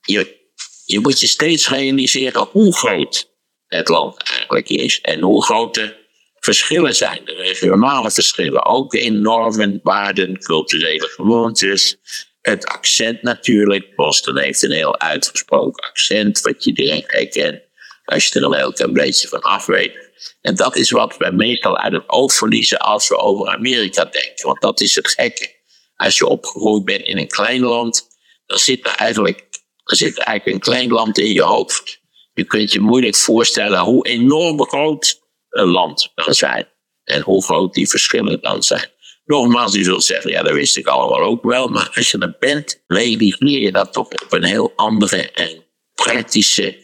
[0.00, 0.36] je,
[0.84, 3.27] je moet je steeds realiseren hoe groot
[3.68, 5.96] het land eigenlijk is en hoe groot de
[6.40, 7.24] verschillen zijn.
[7.24, 11.96] De regionale verschillen, ook in normen, waarden, culturele gewoontes.
[12.40, 13.94] Het accent natuurlijk.
[13.96, 17.66] Boston heeft een heel uitgesproken accent, wat je direct herkent
[18.04, 20.10] als je er een heel klein beetje van af weet.
[20.40, 24.46] En dat is wat we meestal uit het oog verliezen als we over Amerika denken.
[24.46, 25.56] Want dat is het gekke.
[25.96, 28.08] Als je opgegroeid bent in een klein land,
[28.46, 29.46] dan zit er eigenlijk,
[29.84, 31.97] er zit eigenlijk een klein land in je hoofd.
[32.38, 36.68] Je kunt je moeilijk voorstellen hoe enorm groot een land kan zijn.
[37.04, 38.90] En hoe groot die verschillen dan zijn.
[39.24, 41.68] Nogmaals, je zult zeggen, ja, dat wist ik allemaal ook wel.
[41.68, 46.76] Maar als je er bent, realiseer je dat toch op een heel andere en praktische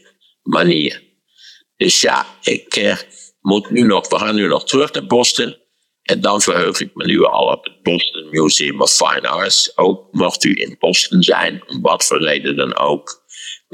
[0.43, 1.03] manier.
[1.77, 2.97] Dus ja, ik eh,
[3.41, 5.57] moet nu nog, we gaan nu nog terug naar Boston.
[6.03, 9.77] En dan verheug ik me nu al op het Boston Museum of Fine Arts.
[9.77, 13.24] Ook mocht u in Boston zijn, om wat voor reden dan ook.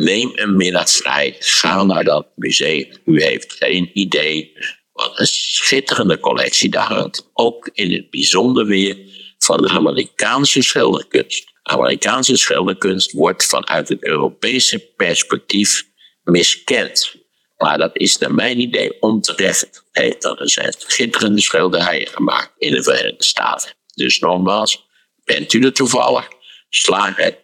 [0.00, 2.88] Neem een middag vrij, ga naar dat museum.
[3.04, 4.52] U heeft geen idee
[4.92, 7.30] wat een schitterende collectie daar hangt.
[7.32, 8.96] Ook in het bijzonder weer
[9.38, 11.44] van de Amerikaanse schilderkunst.
[11.62, 15.86] Amerikaanse schilderkunst wordt vanuit het Europese perspectief
[16.22, 17.14] miskend.
[17.56, 19.84] Maar dat is naar mijn idee onterecht.
[19.92, 23.70] Hey, er zijn schitterende schilderijen gemaakt in de Verenigde Staten.
[23.94, 24.86] Dus nogmaals,
[25.24, 26.28] bent u er toevallig?
[26.68, 27.39] Sla het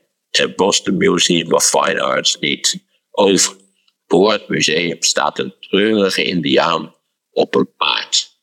[0.56, 3.56] Boston Museum of Fine Arts niet over.
[4.06, 6.94] Voor het museum staat een treurige indiaan
[7.30, 8.34] op een paard.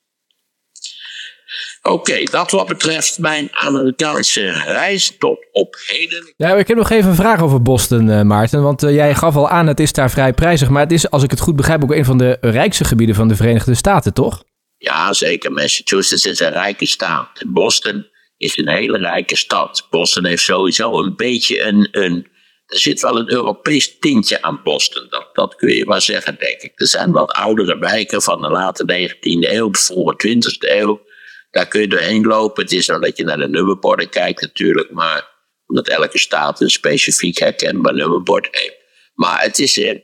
[1.82, 6.34] Oké, dat wat betreft mijn Amerikaanse reis tot op heden.
[6.38, 8.62] Ja, ik heb nog even een vraag over Boston, uh, Maarten.
[8.62, 10.70] Want uh, jij gaf al aan, het is daar vrij prijzig.
[10.70, 13.28] Maar het is, als ik het goed begrijp, ook een van de rijkste gebieden van
[13.28, 14.44] de Verenigde Staten, toch?
[14.78, 15.52] Ja, zeker.
[15.52, 17.44] Massachusetts is een rijke staat.
[17.48, 18.08] Boston
[18.44, 19.88] is een hele rijke stad.
[19.90, 22.32] Boston heeft sowieso een beetje een, een
[22.66, 25.08] er zit wel een Europees tintje aan Boston.
[25.10, 26.72] Dat, dat kun je wel zeggen, denk ik.
[26.76, 31.06] Er zijn wat oudere wijken van de late 19e eeuw, de vroege 20e eeuw.
[31.52, 32.64] Daar kun je doorheen lopen.
[32.64, 35.32] Het is nou dat je naar de nummerborden kijkt natuurlijk, maar
[35.68, 38.78] omdat elke staat een specifiek herkenbaar nummerbord heeft.
[39.14, 40.00] Maar het is, eh,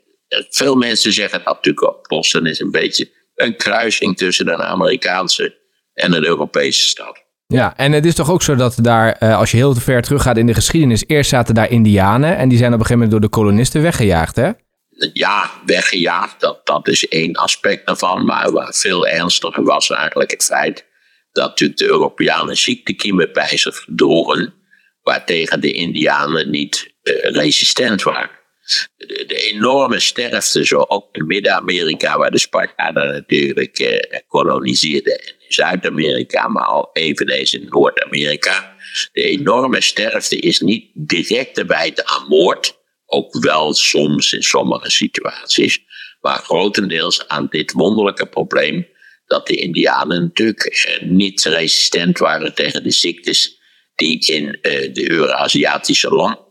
[0.50, 2.08] veel mensen zeggen dat natuurlijk ook.
[2.08, 5.58] Boston is een beetje een kruising tussen een Amerikaanse
[5.94, 7.28] en een Europese stad.
[7.54, 10.02] Ja, en het is toch ook zo dat daar, eh, als je heel te ver
[10.02, 13.12] teruggaat in de geschiedenis, eerst zaten daar Indianen en die zijn op een gegeven moment
[13.12, 14.52] door de kolonisten weggejaagd, hè?
[15.14, 18.26] Ja, weggejaagd, dat, dat is één aspect daarvan.
[18.26, 20.86] Maar wat veel ernstiger was eigenlijk het feit
[21.32, 24.54] dat de Europeanen ziektekiemen bij zich droegen,
[25.02, 28.39] waartegen de Indianen niet uh, resistent waren.
[28.98, 35.54] De, enorme sterfte, zo ook in Midden-Amerika, waar de Spartanen natuurlijk uh, koloniseerden, en in
[35.54, 38.76] Zuid-Amerika, maar al eveneens in Noord-Amerika.
[39.12, 44.90] De enorme sterfte is niet direct te wijten aan moord, ook wel soms in sommige
[44.90, 45.80] situaties,
[46.22, 48.88] maar grotendeels aan dit wonderlijke probleem
[49.26, 53.58] dat de Indianen natuurlijk eh, niet resistent waren tegen de ziektes
[53.96, 56.48] die in uh, de Euraziatische landen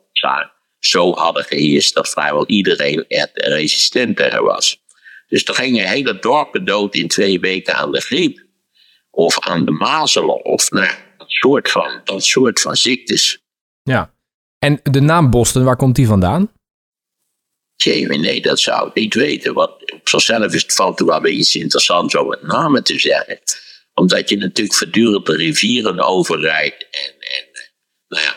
[0.79, 4.81] zo hadden geheerst dat vrijwel iedereen er resistent tegen was.
[5.29, 8.47] Dus er gingen hele dorpen dood in twee weken aan de griep.
[9.11, 10.45] Of aan de mazelen.
[10.45, 13.39] Of nou, dat, soort van, dat soort van ziektes.
[13.83, 14.15] Ja.
[14.59, 16.51] En de naam Boston, waar komt die vandaan?
[17.85, 19.55] nee, dat zou ik niet weten.
[19.55, 23.39] Want op zichzelf is het valt wel iets interessants om het namen te zeggen.
[23.95, 27.45] Omdat je natuurlijk voortdurend de rivieren overrijdt en, en
[28.09, 28.37] nou ja,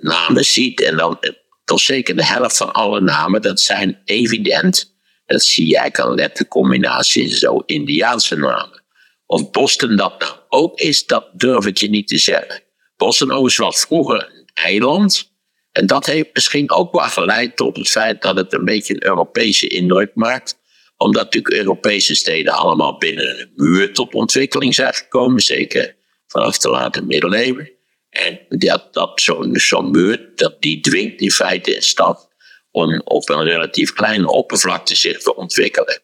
[0.00, 0.82] namen ziet.
[0.82, 1.30] En dan eh,
[1.64, 4.98] toch zeker de helft van alle namen, dat zijn evident.
[5.26, 8.82] Dat zie jij kan lettercombinatie in zo Indiaanse namen.
[9.26, 12.62] Of Boston dat nou ook is, dat durf ik je niet te zeggen.
[12.96, 15.32] Boston is wat vroeger een eiland.
[15.72, 19.04] En dat heeft misschien ook wel geleid tot het feit dat het een beetje een
[19.04, 20.58] Europese indruk maakt.
[20.96, 26.68] Omdat natuurlijk Europese steden allemaal binnen een muur tot ontwikkeling zijn gekomen, zeker vanaf de
[26.68, 27.79] late middeleeuwen.
[28.10, 32.28] En dat, dat zo'n zo muur, dat die dwingt in feite een stad
[32.70, 36.02] om op een relatief kleine oppervlakte zich te ontwikkelen.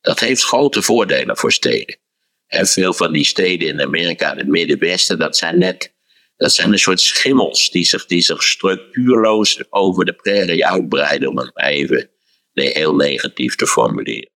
[0.00, 1.98] Dat heeft grote voordelen voor steden.
[2.46, 5.96] En veel van die steden in Amerika en het Middenwesten, dat zijn net
[6.38, 11.38] dat zijn een soort schimmels die zich, die zich structuurloos over de prairie uitbreiden, om
[11.38, 12.10] het even
[12.52, 14.30] heel negatief te formuleren.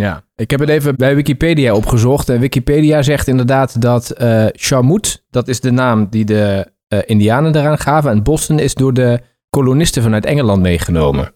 [0.00, 2.28] Ja, ik heb het even bij Wikipedia opgezocht.
[2.28, 4.46] En Wikipedia zegt inderdaad dat uh,
[5.30, 8.10] dat is de naam die de uh, Indianen eraan gaven.
[8.10, 11.34] En Boston is door de kolonisten vanuit Engeland meegenomen.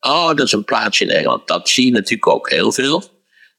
[0.00, 1.46] Oh, dat is een plaatsje in Engeland.
[1.46, 3.02] Dat zie je natuurlijk ook heel veel.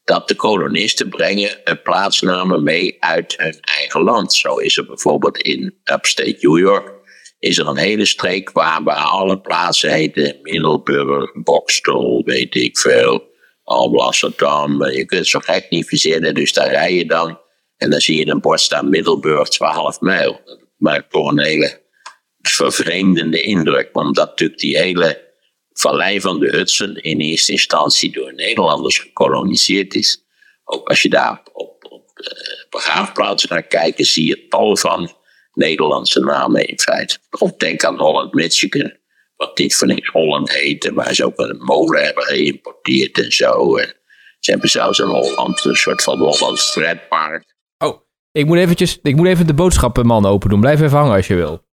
[0.04, 4.34] Dat de kolonisten brengen een plaatsnamen mee uit hun eigen land.
[4.34, 6.97] Zo is er bijvoorbeeld in upstate New York
[7.39, 10.39] is er een hele streek waar, waar alle plaatsen heten.
[10.41, 13.29] Middelburg, Boxtel, weet ik veel.
[13.70, 14.86] Alblasserdam.
[14.86, 16.34] Je kunt het zo gek niet verzinnen.
[16.34, 17.40] Dus daar rij je dan.
[17.78, 20.42] En dan zie je een bord staan Middelburg 12 mijl.
[20.78, 21.82] Dat toch een hele
[22.42, 23.90] vervreemdende indruk.
[23.94, 25.28] Omdat natuurlijk die hele
[25.72, 30.24] vallei van de Hudson in eerste instantie door Nederlanders gekoloniseerd is.
[30.64, 35.12] Ook als je daar op, op uh, begraafplaatsen naar kijkt, zie je tal van
[35.54, 37.18] Nederlandse namen in feite.
[37.40, 38.98] Of denk aan Holland Michigan,
[39.39, 43.78] wat dit van niks Holland heette, waar ze ook een molen hebben geïmporteerd en zo.
[43.78, 43.95] En
[44.39, 47.56] ze hebben zelfs een Holland, een soort van Hollands pretpark.
[47.78, 50.60] Oh, ik moet, eventjes, ik moet even de boodschappenman open doen.
[50.60, 51.67] Blijf even hangen als je wil.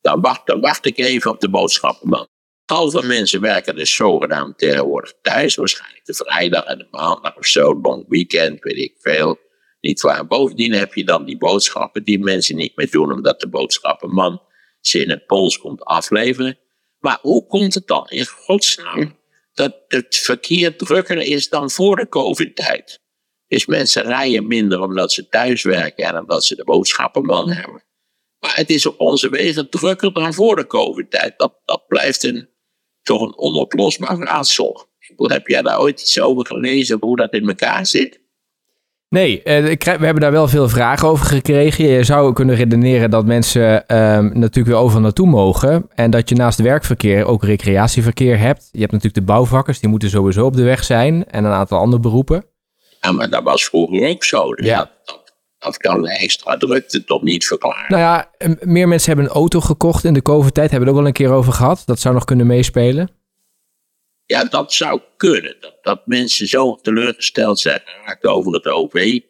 [0.00, 2.28] Dan wacht, dan wacht ik even op de boodschappenman.
[2.64, 5.54] Tal van mensen werken dus zogenaamd tegenwoordig thuis.
[5.54, 9.38] Waarschijnlijk de vrijdag en de maandag of zo, long weekend, weet ik veel.
[9.80, 10.26] Niet waar.
[10.26, 14.42] Bovendien heb je dan die boodschappen die mensen niet meer doen, omdat de boodschappenman
[14.80, 16.58] ze in het Pools komt afleveren.
[17.04, 19.18] Maar hoe komt het dan in godsnaam
[19.52, 23.00] dat het verkeer drukker is dan voor de COVID-tijd?
[23.46, 27.84] Dus mensen rijden minder omdat ze thuis werken en omdat ze de boodschappenman hebben.
[28.38, 31.38] Maar het is op onze wegen drukker dan voor de COVID-tijd.
[31.38, 32.48] Dat, dat blijft een,
[33.02, 34.86] toch een onoplosbaar raadsel.
[35.16, 38.20] Heb jij daar ooit iets over gelezen, hoe dat in elkaar zit?
[39.14, 41.84] Nee, eh, we hebben daar wel veel vragen over gekregen.
[41.84, 45.88] Je zou kunnen redeneren dat mensen ehm, natuurlijk weer overal naartoe mogen.
[45.94, 48.68] En dat je naast werkverkeer ook recreatieverkeer hebt.
[48.72, 51.24] Je hebt natuurlijk de bouwvakkers, die moeten sowieso op de weg zijn.
[51.30, 52.44] En een aantal andere beroepen.
[53.00, 54.54] Ja, maar dat was vroeger ook zo.
[54.54, 54.90] Dus ja.
[55.04, 55.22] dat,
[55.58, 57.84] dat kan de extra drukte toch niet verklaren.
[57.88, 60.70] Nou ja, meer mensen hebben een auto gekocht in de COVID-tijd.
[60.70, 61.82] Hebben we het ook al een keer over gehad.
[61.86, 63.08] Dat zou nog kunnen meespelen.
[64.26, 65.56] Ja, dat zou kunnen.
[65.60, 67.82] Dat, dat mensen zo teleurgesteld zijn
[68.20, 69.20] over het OV,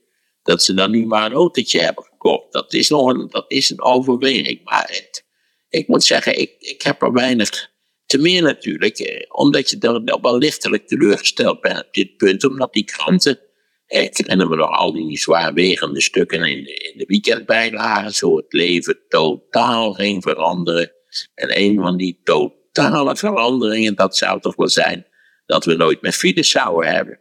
[0.43, 2.53] dat ze dan niet maar een autootje hebben gekocht.
[2.53, 4.65] Dat is nog een, dat is een overweging.
[4.65, 5.27] Maar het,
[5.69, 7.73] ik moet zeggen, ik, ik heb er weinig
[8.07, 12.73] te meer natuurlijk, eh, omdat je dan wel lichtelijk teleurgesteld bent op dit punt, omdat
[12.73, 13.41] die kranten,
[13.87, 18.37] eh, ik herinner me nog al die zwaarwegende stukken in de, in de weekendbijlagen, zo
[18.37, 20.93] het leven totaal ging veranderen.
[21.35, 25.07] En een van die totaal totale veranderingen, dat zou toch wel zijn
[25.47, 27.19] dat we nooit meer files zouden hebben.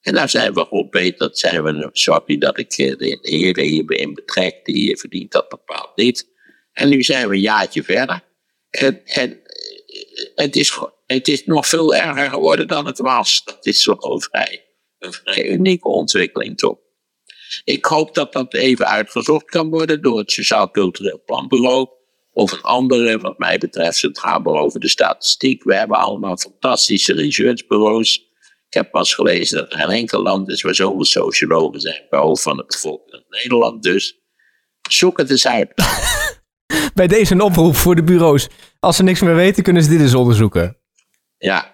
[0.00, 3.64] En daar zijn we op beter, dat zijn we, sorry dat ik eh, de heren
[3.64, 6.28] hierin betrek, die verdient dat bepaald niet.
[6.72, 8.20] En nu zijn we een jaartje verder.
[8.70, 13.44] En, en eh, het, is, het is nog veel erger geworden dan het was.
[13.44, 14.64] Dat is wel vrij,
[14.98, 16.78] een vrij unieke ontwikkeling toch.
[17.64, 21.88] Ik hoop dat dat even uitgezocht kan worden door het Sociaal Cultureel Planbureau
[22.34, 25.64] of een andere, wat mij betreft, Centraal Bureau voor de Statistiek.
[25.64, 28.16] We hebben allemaal fantastische researchbureaus.
[28.68, 32.42] Ik heb pas gelezen dat er geen enkel land is waar zoveel sociologen zijn, behalve
[32.42, 33.82] van het volk in Nederland.
[33.82, 34.18] Dus
[34.90, 35.72] zoek het eens uit.
[36.94, 38.48] Bij deze een oproep voor de bureaus.
[38.80, 40.76] Als ze niks meer weten, kunnen ze dit eens onderzoeken.
[41.38, 41.72] Ja,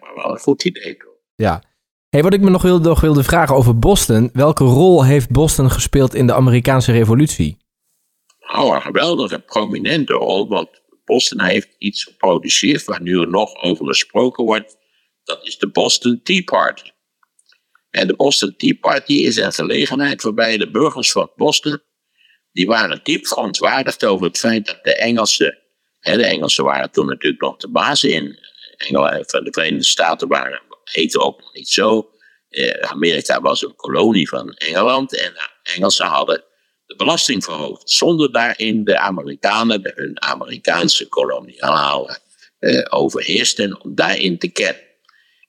[0.00, 0.96] maar wel een goed idee.
[1.34, 1.62] Ja.
[2.08, 4.30] Hey, wat ik me nog wilde, nog wilde vragen over Boston.
[4.32, 7.56] Welke rol heeft Boston gespeeld in de Amerikaanse revolutie?
[8.52, 10.68] Nou, een geweldige prominente rol, want
[11.04, 14.76] Boston heeft iets geproduceerd waar nu nog over gesproken wordt.
[15.24, 16.90] Dat is de Boston Tea Party.
[17.90, 21.82] En de Boston Tea Party is een gelegenheid waarbij de burgers van Boston,
[22.52, 25.58] die waren diep verontwaardigd over het feit dat de Engelsen,
[26.00, 28.38] hè, de Engelsen waren toen natuurlijk nog de baas in
[28.76, 32.10] Engeland, de Verenigde Staten waren, heette ook nog niet zo.
[32.48, 36.44] Eh, Amerika was een kolonie van Engeland en de Engelsen hadden
[36.88, 42.18] de belasting verhoogd, zonder daarin de Amerikanen, de, hun Amerikaanse koloniale
[42.58, 44.82] eh, overheersten, om daarin te kennen.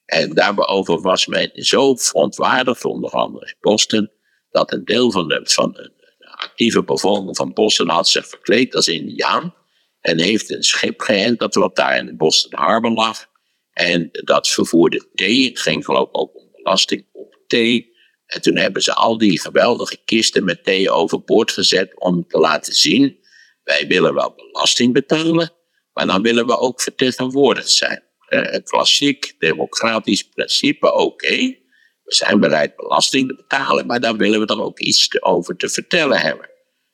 [0.06, 4.12] En daarover was men zo verontwaardigd, onder andere in Boston,
[4.52, 8.88] dat een deel van de, van de actieve bevolking van Boston had zich verkleed als
[8.88, 9.54] Indiaan
[10.02, 13.28] en heeft een schip geënt dat wat daar in de Boston Harbor lag.
[13.71, 17.88] En dat vervoerde thee, het ging geloof ik ook om belasting op thee.
[18.30, 22.74] En toen hebben ze al die geweldige kisten met thee overboord gezet om te laten
[22.74, 23.20] zien:
[23.63, 25.52] wij willen wel belasting betalen,
[25.94, 28.04] maar dan willen we ook vertegenwoordigd zijn.
[28.26, 31.58] Het klassiek democratisch principe, oké.
[32.04, 35.70] We zijn bereid belasting te betalen, maar dan willen we er ook iets over te
[35.70, 36.50] vertellen hebben.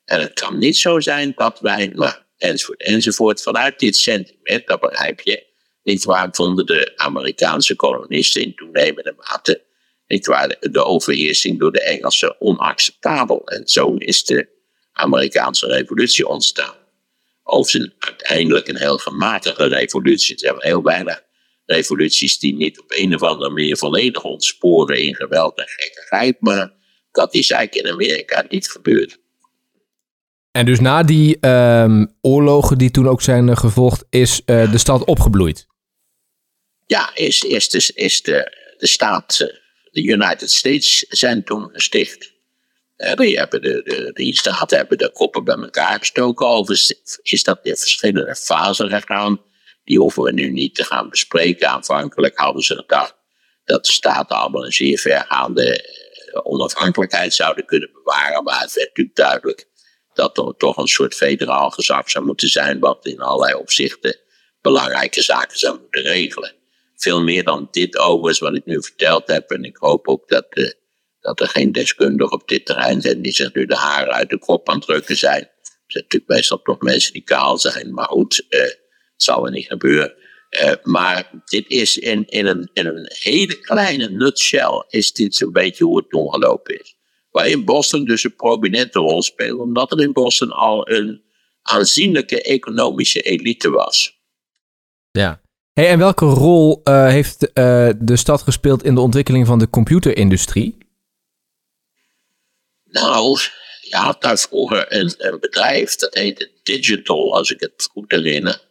[0.05, 4.79] En het kan niet zo zijn dat wij, nou, enzovoort, enzovoort, vanuit dit sentiment, dat
[4.79, 5.45] begrijp je,
[5.83, 9.63] niet waar vonden de Amerikaanse kolonisten in toenemende mate
[10.07, 13.47] niet waar, de overheersing door de Engelsen onacceptabel.
[13.47, 14.47] En zo is de
[14.91, 16.75] Amerikaanse revolutie ontstaan.
[17.43, 20.33] Overigens uiteindelijk een heel gematigde revolutie.
[20.33, 21.23] Er zijn heel weinig
[21.65, 26.37] revoluties die niet op een of andere manier volledig ontsporen in geweld en gekkigheid.
[26.39, 26.73] Maar
[27.11, 29.17] dat is eigenlijk in Amerika niet gebeurd.
[30.51, 34.77] En dus na die ehm, oorlogen die toen ook zijn uh, gevolgd, is uh, de
[34.77, 35.67] stad opgebloeid?
[36.85, 39.47] Ja, is, is, de, is de, de staat, uh,
[39.95, 42.33] de United States, zijn toen gesticht.
[43.15, 46.47] die, hebben de, de, die hebben de koppen bij elkaar gestoken.
[46.47, 49.41] Overigens is dat in verschillende fasen gegaan.
[49.83, 51.69] Die hoeven we nu niet te gaan bespreken.
[51.69, 53.15] Aanvankelijk hadden ze gedacht
[53.65, 55.93] dat de staten allemaal een zeer vergaande
[56.43, 58.43] onafhankelijkheid zouden kunnen bewaren.
[58.43, 59.67] Maar het werd natuurlijk duidelijk
[60.13, 64.19] dat er toch een soort federaal gezag zou moeten zijn, wat in allerlei opzichten
[64.61, 66.55] belangrijke zaken zou moeten regelen.
[66.95, 69.51] Veel meer dan dit overigens wat ik nu verteld heb.
[69.51, 70.69] En ik hoop ook dat, uh,
[71.19, 74.39] dat er geen deskundigen op dit terrein zijn die zich nu de haren uit de
[74.39, 75.41] kop aan het drukken zijn.
[75.41, 78.79] Er zijn natuurlijk meestal toch mensen die kaal zijn, maar goed, uh, het
[79.15, 80.13] zal er niet gebeuren.
[80.63, 85.51] Uh, maar dit is in, in, een, in een hele kleine nutshell, is dit zo'n
[85.51, 86.95] beetje hoe het toen is
[87.35, 91.23] waarin Boston dus een prominente rol speelde, omdat er in Boston al een
[91.61, 94.19] aanzienlijke economische elite was.
[95.11, 95.41] Ja.
[95.75, 99.69] Hey, en welke rol uh, heeft uh, de stad gespeeld in de ontwikkeling van de
[99.69, 100.77] computerindustrie?
[102.83, 103.39] Nou,
[103.81, 108.61] je had daar vroeger een, bedrijf, dat heette Digital, als ik het goed herinner.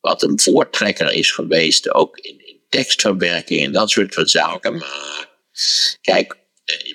[0.00, 4.76] Wat een voortrekker is geweest, ook in, in tekstverwerking en dat soort van zaken.
[4.76, 5.28] Maar
[6.00, 6.36] kijk,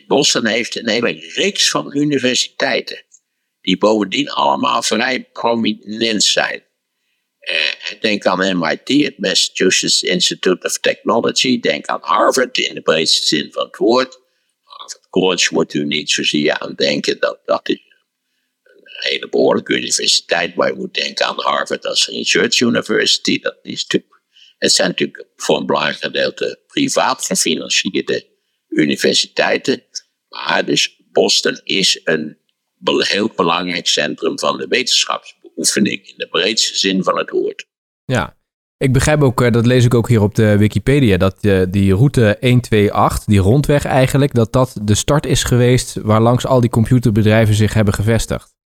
[0.07, 3.03] Boston heeft een hele reeks van universiteiten.
[3.61, 6.63] Die bovendien allemaal vrij prominent zijn.
[7.39, 11.59] Uh, denk aan MIT, het Massachusetts Institute of Technology.
[11.59, 14.19] Denk aan Harvard in de breedste zin van het woord.
[14.63, 17.19] Harvard College moet u niet zozeer aan denken.
[17.19, 17.81] Dat, dat is
[18.63, 20.55] een hele behoorlijke universiteit.
[20.55, 23.39] Maar je moet denken aan Harvard als Research University.
[23.39, 23.87] Dat is
[24.59, 28.27] het zijn natuurlijk voor een belangrijk gedeelte privaat gefinancierde
[28.67, 29.83] universiteiten.
[30.29, 32.37] Maar dus Boston is een
[32.83, 34.67] heel belangrijk centrum van de
[35.59, 37.65] wetenschapsbeoefening in de breedste zin van het woord.
[38.05, 38.37] Ja,
[38.77, 41.93] ik begrijp ook, eh, dat lees ik ook hier op de Wikipedia, dat eh, die
[41.93, 46.69] route 128, die rondweg eigenlijk, dat dat de start is geweest waar langs al die
[46.69, 48.57] computerbedrijven zich hebben gevestigd.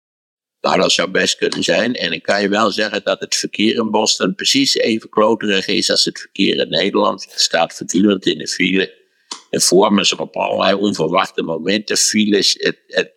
[0.62, 1.94] Nou, dat zou best kunnen zijn.
[1.94, 5.92] En ik kan je wel zeggen dat het verkeer in Boston precies even kloterig is
[5.92, 7.24] als het verkeer in Nederland.
[7.24, 9.02] Het staat voortdurend in de file.
[9.50, 12.56] En vormen zich op allerlei onverwachte momenten, files.
[12.60, 13.12] Het, het,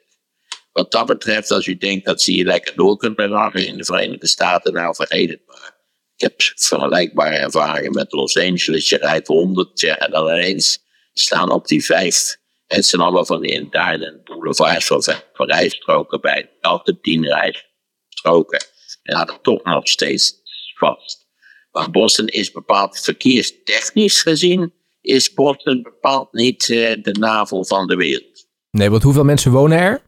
[0.77, 3.85] wat dat betreft, als u denkt dat ze hier lekker door kunnen raken in de
[3.85, 5.75] Verenigde Staten, nou vergeet het maar.
[6.17, 8.89] Ik heb vergelijkbare ervaringen met Los Angeles.
[8.89, 12.37] Je rijdt 100 en dan ineens staan op die vijf.
[12.67, 16.51] Het zijn allemaal van die interne boulevards van, van rijstroken bij.
[16.61, 18.65] Elke tien rijstroken.
[19.03, 20.35] En hadden toch nog steeds
[20.75, 21.27] vast.
[21.71, 27.97] Maar Boston is bepaald verkeerstechnisch gezien is Boston bepaald niet uh, de navel van de
[27.97, 28.49] wereld.
[28.71, 30.03] Nee, want hoeveel mensen wonen er?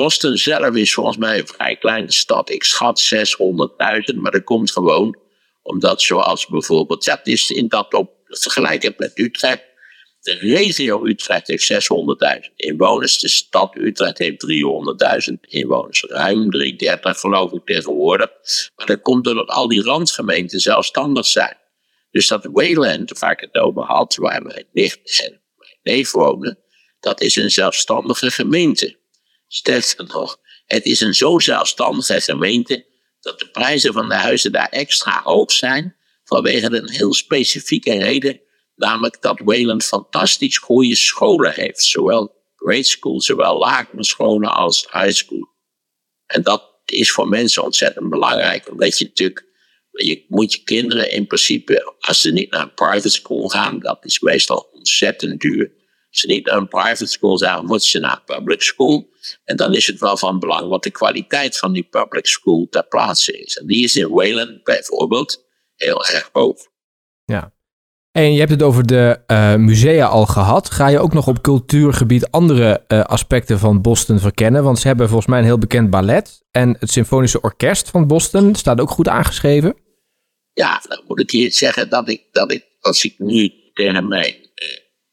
[0.00, 2.50] Boston zelf is volgens mij een vrij kleine stad.
[2.50, 5.18] Ik schat 600.000, maar dat komt gewoon
[5.62, 9.62] omdat zoals bijvoorbeeld, het is in dat op, vergelijkend met Utrecht,
[10.20, 13.18] de regio Utrecht heeft 600.000 inwoners.
[13.18, 14.46] De stad Utrecht heeft
[15.30, 16.04] 300.000 inwoners.
[16.08, 18.30] Ruim 330 geloof ik tegenwoordig.
[18.76, 21.56] Maar dat komt doordat al die randgemeenten zelfstandig zijn.
[22.10, 26.58] Dus dat Wayland, waar ik het over had, waar mijn nicht en mijn neef wonen,
[27.00, 28.98] dat is een zelfstandige gemeente.
[29.52, 32.86] Sterker nog, het is een zo zelfstandige gemeente
[33.20, 38.40] dat de prijzen van de huizen daar extra hoog zijn vanwege een heel specifieke reden,
[38.74, 45.10] namelijk dat Wayland fantastisch goede scholen heeft, zowel grade school, zowel lagere scholen als high
[45.10, 45.48] school.
[46.26, 49.48] En dat is voor mensen ontzettend belangrijk, omdat je natuurlijk
[49.90, 54.04] je moet je kinderen in principe, als ze niet naar een private school gaan, dat
[54.04, 55.79] is meestal ontzettend duur.
[56.10, 59.08] Ze niet naar een private school gaan, moeten ze naar een public school.
[59.44, 62.86] En dan is het wel van belang wat de kwaliteit van die public school ter
[62.86, 63.56] plaatse is.
[63.56, 65.44] En die is in Wayland bijvoorbeeld
[65.76, 66.56] heel erg hoog.
[67.24, 67.52] Ja.
[68.12, 70.70] En je hebt het over de uh, musea al gehad.
[70.70, 74.62] Ga je ook nog op cultuurgebied andere uh, aspecten van Boston verkennen?
[74.62, 76.42] Want ze hebben volgens mij een heel bekend ballet.
[76.50, 79.76] En het Symfonische Orkest van Boston staat ook goed aangeschreven.
[80.52, 84.34] Ja, dan moet ik hier zeggen dat ik, dat ik als ik nu tegen mijn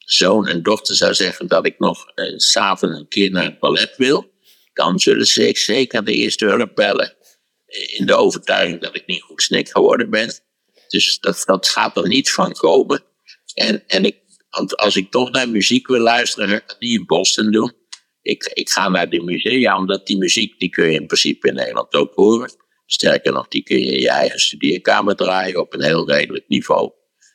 [0.10, 3.94] zoon en dochter zou zeggen dat ik nog uh, s'avonds een keer naar het ballet
[3.98, 4.32] wil,
[4.74, 7.16] dan zullen ze zeker de eerste hulp bellen.
[7.68, 10.34] In de overtuiging dat ik niet goed snik geworden ben.
[10.88, 13.04] Dus dat, dat gaat er niet van komen.
[13.54, 14.18] En, en ik,
[14.76, 17.74] als ik toch naar muziek wil luisteren, die in Boston doen.
[18.22, 21.54] Ik, ik ga naar de musea, omdat die muziek die kun je in principe in
[21.54, 22.52] Nederland ook horen.
[22.86, 26.92] Sterker nog, die kun je in je eigen studeerkamer draaien op een heel redelijk niveau.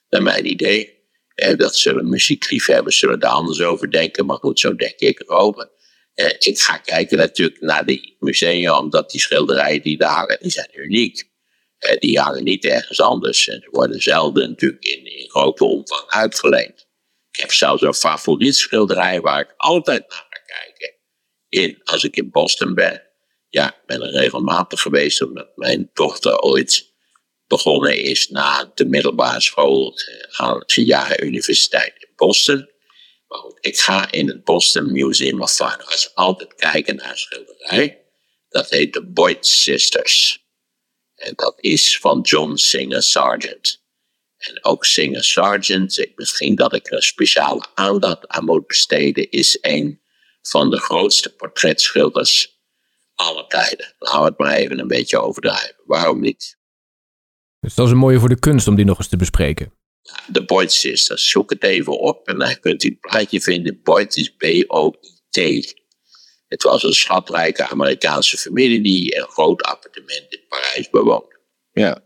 [0.09, 1.02] Naar mijn idee.
[1.35, 5.71] En dat zullen muziekliefhebbers zullen daar anders over denken, maar goed, zo denk ik erover.
[6.15, 10.51] Eh, ik ga kijken natuurlijk naar die musea, omdat die schilderijen die daar hangen, die
[10.51, 11.31] zijn uniek.
[11.79, 13.49] Eh, die hangen niet ergens anders.
[13.49, 16.87] En ze worden zelden natuurlijk in, in grote omvang uitgeleend.
[17.31, 20.95] Ik heb zelfs een favoriet schilderij waar ik altijd naar ga kijken.
[21.49, 23.03] In, als ik in Boston ben.
[23.49, 26.92] Ja, ik ben er regelmatig geweest omdat mijn dochter ooit
[27.53, 32.71] begonnen is na de middelbare school eh, aan de jaren universiteit in Boston.
[33.29, 37.19] Maar goed, ik ga in het Boston Museum of Fine Arts altijd kijken naar een
[37.19, 38.05] schilderij.
[38.49, 40.45] Dat heet de Boyd Sisters.
[41.15, 43.83] En dat is van John Singer Sargent.
[44.37, 50.01] En ook Singer Sargent, misschien dat ik er speciale aandacht aan moet besteden, is een
[50.43, 52.61] van de grootste portretschilders
[53.15, 53.95] aller tijden.
[53.99, 55.77] Laten we het maar even een beetje overdrijven.
[55.85, 56.61] Waarom niet?
[57.63, 59.73] Dus dat is een mooie voor de kunst om die nog eens te bespreken.
[60.27, 63.81] De Boyd Sisters, zoek het even op en dan kunt u het plaatje vinden.
[63.83, 65.75] Boyd is B-O-I-T.
[66.49, 71.39] Het was een schatrijke Amerikaanse familie die een groot appartement in Parijs bewoont.
[71.73, 72.03] Ja.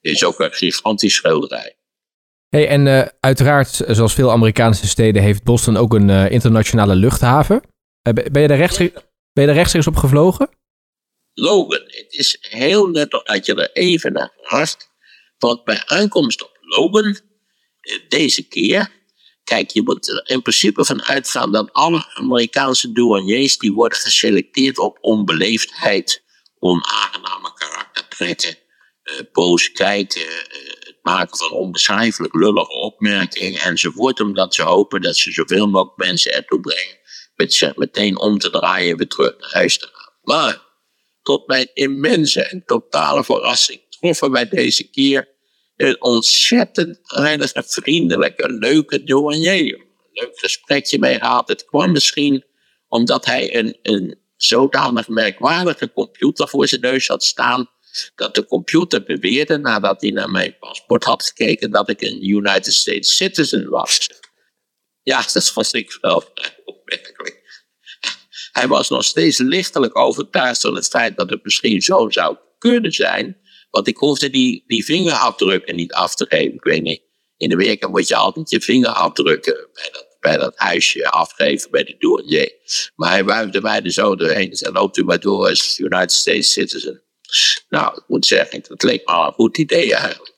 [0.00, 1.76] Het is ook een gigantisch schilderij.
[2.48, 7.62] Hey, en uh, uiteraard, zoals veel Amerikaanse steden, heeft Boston ook een uh, internationale luchthaven.
[8.08, 8.92] Uh, ben, je daar rechtstreeks,
[9.32, 10.48] ben je daar rechtstreeks op gevlogen?
[11.32, 14.94] Logan, het is heel nuttig dat je er even naar vraagt.
[15.38, 17.20] Want bij aankomst op Logan,
[18.08, 18.94] deze keer,
[19.46, 24.78] Kijk, je moet er in principe van uitgaan dat alle Amerikaanse douaniers die worden geselecteerd
[24.78, 26.22] op onbeleefdheid,
[26.58, 28.56] onaangename karaktertrekken,
[29.04, 30.28] uh, boos kijken, uh,
[30.78, 36.34] het maken van onbeschrijfelijk lullige opmerkingen enzovoort, omdat ze hopen dat ze zoveel mogelijk mensen
[36.34, 36.98] ertoe brengen
[37.34, 40.12] met zich meteen om te draaien en weer terug naar huis te gaan.
[40.22, 40.62] Maar
[41.22, 45.34] tot mijn immense en totale verrassing troffen wij deze keer
[45.76, 49.74] een ontzettend aardige, vriendelijke, leuke douanier.
[49.74, 51.48] Een leuk gesprekje mee gehad.
[51.48, 52.44] Het kwam misschien
[52.88, 57.70] omdat hij een, een zodanig merkwaardige computer voor zijn neus had staan.
[58.14, 62.74] Dat de computer beweerde, nadat hij naar mijn paspoort had gekeken, dat ik een United
[62.74, 64.08] States citizen was.
[65.02, 66.24] Ja, dat was ik wel
[66.64, 67.44] opmerkelijk.
[68.52, 72.92] Hij was nog steeds lichtelijk overtuigd van het feit dat het misschien zo zou kunnen
[72.92, 73.40] zijn
[73.76, 76.54] want ik hoefde die, die vingerafdrukken niet af te geven.
[76.54, 77.02] Ik weet niet,
[77.36, 81.84] in de werken moet je altijd je vingerafdrukken bij dat, bij dat huisje afgeven bij
[81.84, 82.52] de douanier.
[82.94, 86.12] Maar hij wuifde mij er zo doorheen en zei, loopt u maar door als United
[86.12, 87.02] States citizen.
[87.68, 90.34] Nou, ik moet zeggen, dat leek me al een goed idee eigenlijk.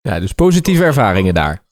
[0.00, 1.66] Ja, dus positieve ervaringen daar.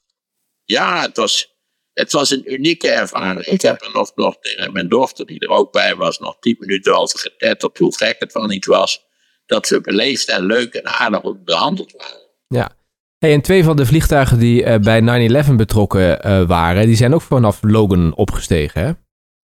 [0.65, 1.55] Ja, het was,
[1.93, 3.47] het was een unieke ervaring.
[3.47, 6.57] Ik heb er nog, nog tegen mijn dochter, die er ook bij was, nog tien
[6.59, 9.09] minuten over getetterd hoe gek het van niet was
[9.51, 12.29] dat we beleefd en leuk en aardig behandeld waren.
[12.49, 12.77] Ja.
[13.19, 17.15] Hey, en twee van de vliegtuigen die uh, bij 9-11 betrokken uh, waren, die zijn
[17.15, 18.93] ook vanaf Logan opgestegen, hè?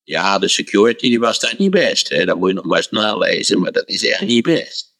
[0.02, 2.08] Ja, de security die was daar niet best.
[2.08, 2.24] Hè?
[2.24, 4.94] Dat moet je nog maar snel lezen, maar dat is echt niet best.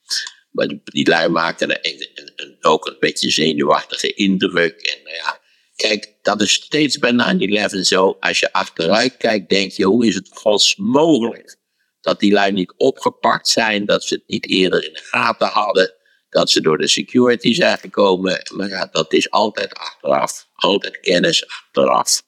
[0.50, 4.80] Maar die, die lui maakten een, een, een, ook een beetje zenuwachtige indruk.
[4.80, 5.40] En nou ja,
[5.76, 7.12] kijk, dat is steeds bij
[7.72, 8.16] 9-11 zo.
[8.20, 11.55] Als je achteruit kijkt, denk je, hoe is het gods mogelijk
[12.07, 15.94] dat die lui niet opgepakt zijn, dat ze het niet eerder in de gaten hadden,
[16.28, 18.42] dat ze door de security zijn gekomen.
[18.54, 22.22] Maar ja, dat is altijd achteraf, altijd kennis achteraf.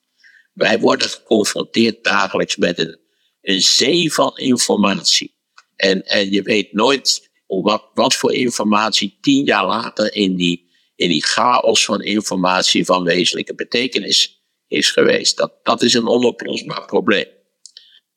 [0.53, 2.99] Wij worden geconfronteerd dagelijks met een,
[3.41, 5.37] een zee van informatie.
[5.75, 11.09] En, en je weet nooit wat, wat voor informatie tien jaar later in die, in
[11.09, 15.37] die chaos van informatie van wezenlijke betekenis is geweest.
[15.37, 17.37] Dat, dat is een onoplosbaar probleem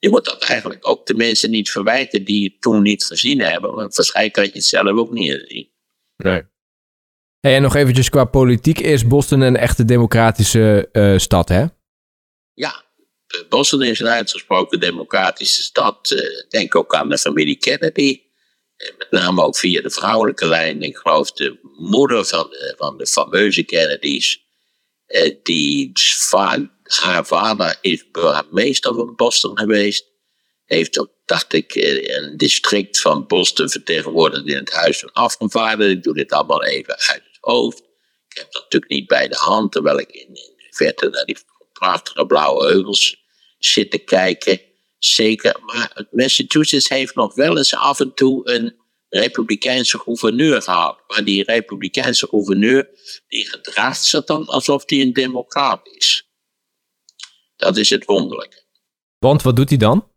[0.03, 3.75] je moet dat eigenlijk ook de mensen niet verwijten die het toen niet gezien hebben.
[3.75, 5.71] Want waarschijnlijk had je het zelf ook niet gezien.
[6.17, 6.43] Nee.
[7.41, 8.81] Hey, en nog eventjes qua politiek.
[8.81, 11.65] Is Boston een echte democratische uh, stad, hè?
[12.53, 12.85] Ja,
[13.49, 16.11] Boston is een uitgesproken democratische stad.
[16.11, 18.23] Uh, denk ook aan de familie Kennedy.
[18.77, 20.83] En met name ook via de vrouwelijke lijn.
[20.83, 24.47] Ik geloof de moeder van de, van de fameuze Kennedys.
[25.07, 26.71] Uh, die vaak
[27.01, 30.11] haar vader is burgemeester van Boston geweest.
[30.65, 35.97] Heeft ook, dacht ik, een district van Boston vertegenwoordigd in het Huis van Afgevaardigden.
[35.97, 37.79] Ik doe dit allemaal even uit het hoofd.
[38.29, 40.39] Ik heb dat natuurlijk niet bij de hand, terwijl ik in,
[40.71, 41.39] verte naar die
[41.73, 43.17] prachtige blauwe heuvels
[43.59, 44.61] zit te kijken.
[44.99, 50.99] Zeker, maar Massachusetts heeft nog wel eens af en toe een republikeinse gouverneur gehad.
[51.07, 52.89] Maar die republikeinse gouverneur,
[53.29, 56.32] die gedraagt zich dan alsof hij een democraat is.
[57.63, 58.63] Dat is het wonderlijke.
[59.19, 60.13] Want wat doet hij dan?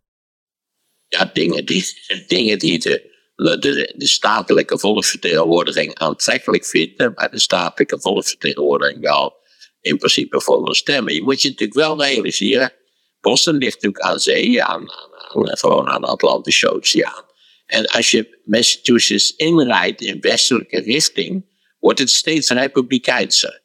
[1.07, 1.85] ja, dingen die,
[2.27, 9.43] dingen die de, de, de statelijke volksvertegenwoordiging aantrekkelijk vinden, maar de statelijke volksvertegenwoordiging wel
[9.81, 11.13] in principe voor stemmen.
[11.13, 12.73] Je moet je natuurlijk wel realiseren,
[13.21, 17.23] Boston ligt natuurlijk aan zee, aan, aan, gewoon aan de Atlantische Oceaan.
[17.65, 23.63] En als je Massachusetts inrijdt in westelijke richting, wordt het steeds republikeinser.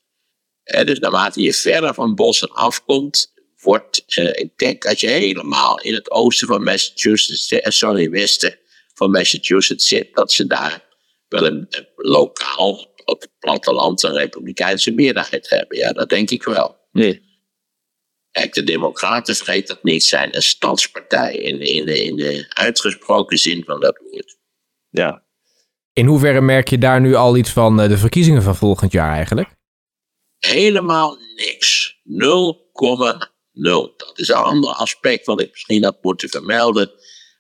[0.62, 3.30] dus naarmate je verder van Boston afkomt,
[3.63, 8.59] wordt, uh, ik denk als je helemaal in het oosten van Massachusetts, uh, sorry, westen
[8.95, 10.85] van Massachusetts zit, dat ze daar
[11.29, 15.79] wel een, lokaal op het platteland een republikeinse meerderheid hebben.
[15.79, 16.77] Ja, dat denk ik wel.
[16.93, 17.29] Nee.
[18.31, 23.39] Kijk, de Democraten vergeet dat niet zijn een stadspartij in, in, de, in de uitgesproken
[23.39, 24.39] zin van dat woord.
[24.89, 25.25] Ja.
[25.93, 29.49] In hoeverre merk je daar nu al iets van de verkiezingen van volgend jaar eigenlijk?
[30.39, 31.99] Helemaal niks.
[32.05, 32.69] 0,0 nul.
[33.63, 36.91] Dat is een ander aspect wat ik misschien had moeten vermelden.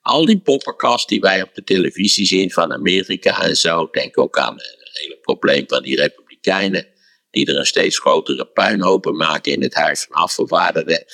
[0.00, 3.88] Al die poppenkast die wij op de televisie zien van Amerika en zo.
[3.90, 6.88] Denk ook aan het hele probleem van die republikeinen.
[7.30, 11.04] Die er een steeds grotere puinhopen maken in het huis van afgevaardigden.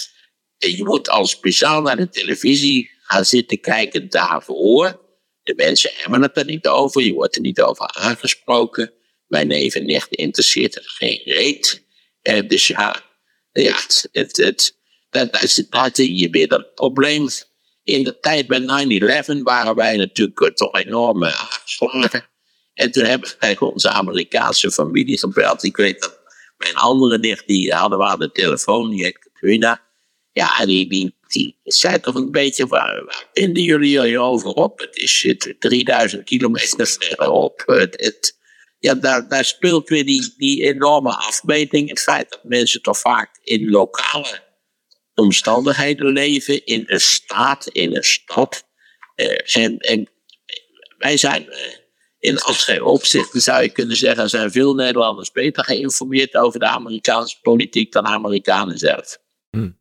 [0.58, 5.04] En je moet al speciaal naar de televisie gaan zitten kijken daarvoor.
[5.42, 7.02] De mensen hebben het er niet over.
[7.02, 8.92] Je wordt er niet over aangesproken.
[9.26, 11.84] Mijn neef en nicht interesseert er geen reet.
[12.22, 13.02] En dus ja,
[13.52, 13.76] ja
[14.12, 14.75] het, het,
[15.16, 15.62] dat, is,
[15.96, 17.28] je weer dat probleem.
[17.84, 18.60] In de tijd bij
[19.38, 22.24] 9-11 waren wij natuurlijk toch enorm aangeslagen.
[22.74, 25.62] En toen hebben wij onze Amerikaanse familie gebeld.
[25.62, 26.20] Ik weet dat
[26.56, 29.84] mijn andere nicht, die hadden we aan de telefoon, die heet Katrina.
[30.32, 34.78] Ja, die, die, die zei toch een beetje, waar, waar vinden jullie jullie over op?
[34.78, 37.62] Het is 3000 kilometer verderop.
[37.66, 38.38] Het, het,
[38.78, 41.88] ja, daar, daar speelt weer die, die enorme afmeting.
[41.88, 44.42] Het feit dat mensen toch vaak in lokale
[45.16, 48.64] omstandigheden leven in een staat, in een stad.
[49.16, 50.08] Uh, en, en,
[50.98, 51.56] wij zijn uh,
[52.18, 57.36] in allerlei opzichten, zou je kunnen zeggen, zijn veel Nederlanders beter geïnformeerd over de Amerikaanse
[57.42, 59.18] politiek dan Amerikanen zelf.
[59.50, 59.78] Hmm.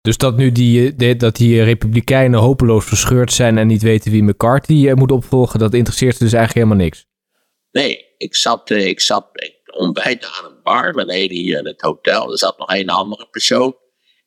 [0.00, 4.22] Dus dat nu die, eh, dat die Republikeinen hopeloos verscheurd zijn en niet weten wie
[4.22, 7.06] McCarthy moet opvolgen, dat interesseert ze dus eigenlijk helemaal niks?
[7.70, 12.32] Nee, ik zat, ik zat ik ontbijt aan een bar beneden hier in het hotel.
[12.32, 13.76] Er zat nog een andere persoon.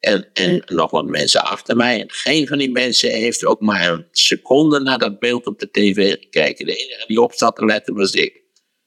[0.03, 2.01] En, en nog wat mensen achter mij.
[2.01, 5.71] En geen van die mensen heeft ook maar een seconde naar dat beeld op de
[5.71, 6.65] tv gekeken.
[6.65, 8.41] De enige die op zat te letten was ik.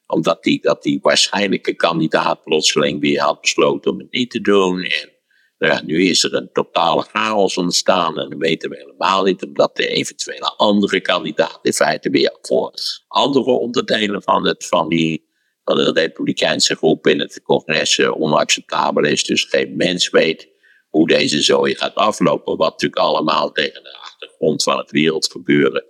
[0.07, 4.83] Omdat die, dat die waarschijnlijke kandidaat plotseling weer had besloten om het niet te doen.
[4.83, 5.11] En
[5.59, 8.19] nou ja, nu is er een totale chaos ontstaan.
[8.19, 12.73] En dan weten we helemaal niet omdat de eventuele andere kandidaat in feite weer voor
[13.09, 15.29] andere onderdelen van, het, van, die,
[15.65, 19.25] van de Republikeinse groep in het congres eh, onacceptabel is.
[19.25, 20.55] Dus geen mens weet
[20.89, 25.85] hoe deze zooi gaat aflopen, wat natuurlijk allemaal tegen de achtergrond van het wereldgebeuren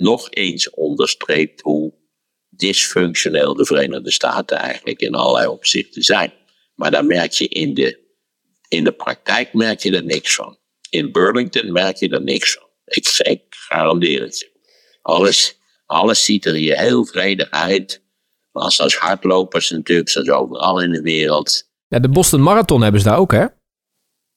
[0.00, 1.94] nog eens onderstreept hoe
[2.48, 6.32] dysfunctioneel de Verenigde Staten eigenlijk in allerlei opzichten zijn.
[6.74, 7.98] Maar daar merk je in de,
[8.68, 10.58] in de praktijk merk je er niks van.
[10.90, 12.68] In Burlington merk je er niks van.
[12.84, 14.50] Ik, ik garandeer het.
[15.02, 18.02] Alles, alles ziet er hier heel vredig uit.
[18.52, 21.68] Maar als hardlopers natuurlijk, zoals overal in de wereld.
[21.88, 23.46] Ja, de Boston Marathon hebben ze daar ook, hè?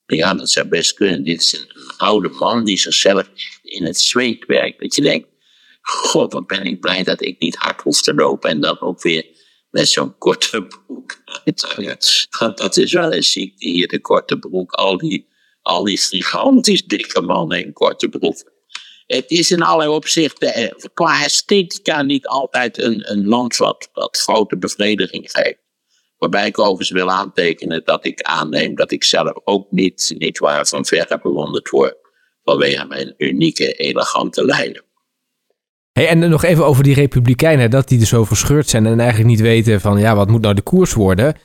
[0.06, 1.24] Ja, dat zou best kunnen.
[1.24, 3.30] Dit is een oude man die zichzelf
[3.62, 4.80] in het zweet werkt.
[4.80, 5.28] Dat je denkt,
[5.82, 8.50] god, wat ben ik blij dat ik niet hard hoef te lopen.
[8.50, 9.26] En dan ook weer
[9.70, 11.22] met zo'n korte broek.
[12.56, 14.72] Dat is wel een ziekte hier, de korte broek.
[14.72, 15.28] Al die,
[15.62, 18.52] al die gigantisch dikke mannen in korte broek.
[19.06, 24.18] Het is in allerlei opzichten eh, qua esthetica niet altijd een, een land wat, wat
[24.18, 25.63] grote bevrediging geeft.
[26.24, 30.68] Waarbij ik overigens wil aantekenen dat ik aanneem dat ik zelf ook niet, niet waar
[30.68, 31.96] van verre bewonderd word.
[32.44, 34.84] Vanwege mijn unieke, elegante lijnen.
[35.92, 39.30] Hey, en nog even over die Republikeinen, dat die er zo verscheurd zijn en eigenlijk
[39.30, 41.36] niet weten van ja, wat moet nou de koers worden?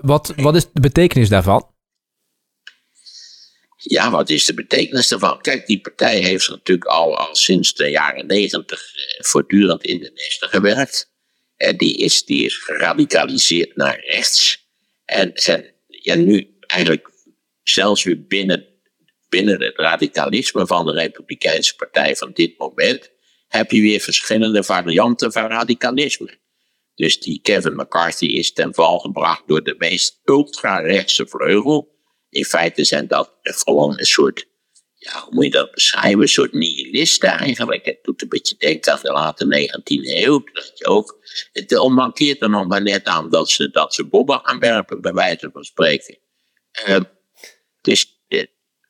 [0.00, 1.70] Wat, wat is de betekenis daarvan?
[3.76, 5.40] Ja, wat is de betekenis daarvan?
[5.40, 10.10] Kijk, die partij heeft natuurlijk al, al sinds de jaren negentig eh, voortdurend in de
[10.14, 11.12] nesten gewerkt.
[11.56, 14.68] Die is, die is geradicaliseerd naar rechts.
[15.04, 17.10] En zijn ja, nu eigenlijk
[17.62, 18.66] zelfs weer binnen,
[19.28, 23.10] binnen het radicalisme van de Republikeinse Partij van dit moment
[23.48, 26.38] heb je weer verschillende varianten van radicalisme.
[26.94, 31.92] Dus die Kevin McCarthy is ten val gebracht door de meest ultra-rechtse vleugel.
[32.28, 34.46] In feite zijn dat gewoon een soort
[35.04, 36.20] ja, hoe moet je dat beschrijven?
[36.20, 37.84] Een soort nihilisten eigenlijk.
[37.84, 40.44] Het doet een beetje denken aan de late 19e eeuw.
[40.52, 41.18] Dat je ook,
[41.52, 45.12] het onmankeert er nog maar net aan dat ze, dat ze bobben gaan werpen, bij
[45.12, 46.18] wijze van spreken.
[46.88, 47.00] Uh,
[47.80, 48.18] dus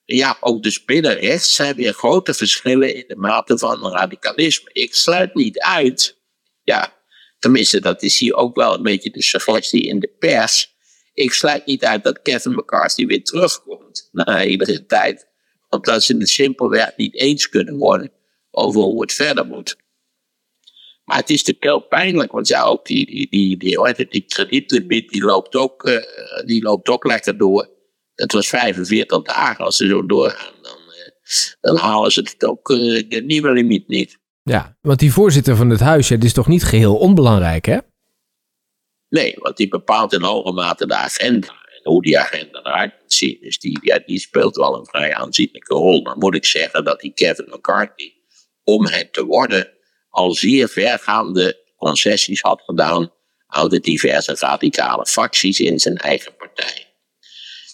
[0.05, 4.71] ja, ook dus binnen rechts zijn weer grote verschillen in de mate van radicalisme.
[4.73, 6.19] Ik sluit niet uit,
[6.63, 6.97] ja,
[7.39, 10.75] tenminste, dat is hier ook wel een beetje de suggestie in de pers.
[11.15, 15.33] Ik sluit niet uit dat Kevin McCarthy weer terugkomt na iedere tijd.
[15.75, 18.13] Omdat ze het simpelweg niet eens kunnen worden
[18.51, 19.77] over hoe het verder moet.
[21.05, 25.11] Maar het is natuurlijk heel pijnlijk, want ja, ook die, die, die, die, die kredietlimiet
[25.11, 25.97] die loopt, ook, uh,
[26.45, 27.69] die loopt ook lekker door.
[28.15, 29.65] Dat was 45 dagen.
[29.65, 33.89] Als ze zo doorgaan, dan, uh, dan halen ze het ook uh, de nieuwe limiet
[33.89, 34.19] niet.
[34.43, 37.79] Ja, want die voorzitter van het huis, ja, is toch niet geheel onbelangrijk, hè?
[39.09, 41.64] Nee, want die bepaalt in hoge mate de agenda.
[41.85, 43.39] Hoe die agenda eruit moet zien.
[43.41, 46.03] Dus die, ja, die speelt wel een vrij aanzienlijke rol.
[46.03, 48.13] Dan moet ik zeggen dat die Kevin McCarthy,
[48.65, 49.73] om het te worden,
[50.09, 53.13] al zeer vergaande concessies had gedaan
[53.47, 56.95] aan de diverse radicale facties in zijn eigen partij.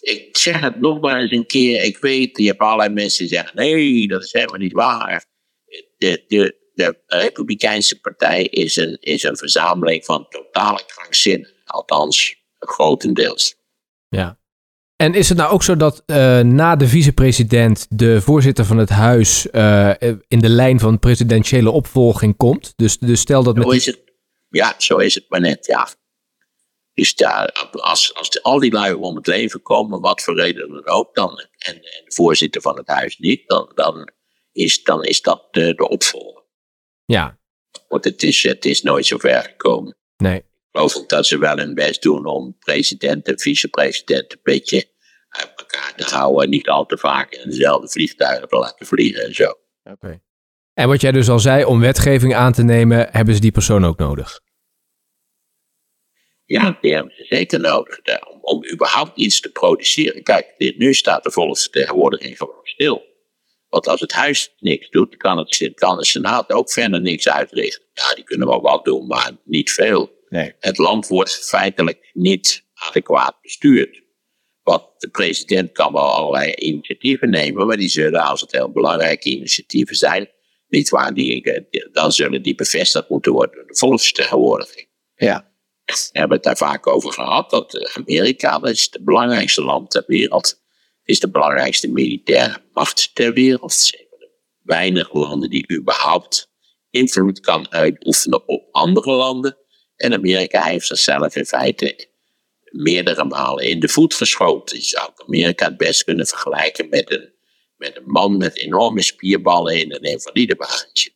[0.00, 1.82] Ik zeg het nog maar eens een keer.
[1.82, 5.24] Ik weet, je hebt allerlei mensen die zeggen: nee, dat is helemaal niet waar.
[5.96, 11.52] De, de, de Republikeinse Partij is een, is een verzameling van totale krankzinnen.
[11.64, 13.54] Althans, grotendeels.
[14.10, 14.38] Ja.
[14.96, 18.88] En is het nou ook zo dat uh, na de vicepresident de voorzitter van het
[18.88, 19.90] huis uh,
[20.28, 22.72] in de lijn van presidentiële opvolging komt?
[22.76, 23.64] Dus, dus stel dat met.
[23.64, 24.02] Zo is het.
[24.48, 25.88] Ja, zo is het maar net, ja.
[26.94, 30.86] Dus ja, als, als al die lui om het leven komen, wat voor reden dan
[30.86, 34.12] ook, dan, en, en de voorzitter van het huis niet, dan, dan,
[34.52, 36.42] is, dan is dat de, de opvolger.
[37.04, 37.38] Ja.
[37.88, 39.96] Want het is, het is nooit zo ver gekomen.
[40.16, 40.44] Nee.
[40.70, 44.88] Ik geloof ook dat ze wel hun best doen om president en vicepresident een beetje
[45.28, 46.44] uit elkaar te houden.
[46.44, 49.44] En niet al te vaak in dezelfde vliegtuigen te laten vliegen en zo.
[49.44, 49.90] Oké.
[49.90, 50.20] Okay.
[50.74, 53.84] En wat jij dus al zei, om wetgeving aan te nemen, hebben ze die persoon
[53.84, 54.40] ook nodig?
[56.44, 57.98] Ja, die hebben ze zeker nodig.
[58.32, 60.22] Om, om überhaupt iets te produceren.
[60.22, 63.02] Kijk, dit, nu staat de volksvertegenwoordiging gewoon stil.
[63.68, 67.84] Want als het huis niks doet, kan, het, kan de Senaat ook verder niks uitrichten.
[67.92, 70.18] Ja, die kunnen wel wat doen, maar niet veel.
[70.30, 70.54] Nee.
[70.58, 74.02] Het land wordt feitelijk niet adequaat bestuurd.
[74.62, 79.28] Want de president kan wel allerlei initiatieven nemen, maar die zullen, als het heel belangrijke
[79.28, 80.30] initiatieven zijn,
[80.68, 84.88] niet waar, die, dan zullen die bevestigd moeten worden door de volksvertegenwoordiging.
[85.14, 85.48] Ja.
[85.84, 90.04] We hebben het daar vaak over gehad, dat Amerika dat is het belangrijkste land ter
[90.06, 90.60] wereld
[91.10, 93.90] is de belangrijkste militaire macht ter wereld.
[94.62, 96.50] Weinige landen die überhaupt
[96.90, 99.58] invloed kan uitoefenen op andere landen.
[100.00, 102.08] En Amerika heeft zichzelf in feite
[102.64, 104.76] meerdere malen in de voet geschoten.
[104.76, 107.32] Je zou Amerika het best kunnen vergelijken met een,
[107.76, 111.10] met een man met enorme spierballen in een invalidewagentje.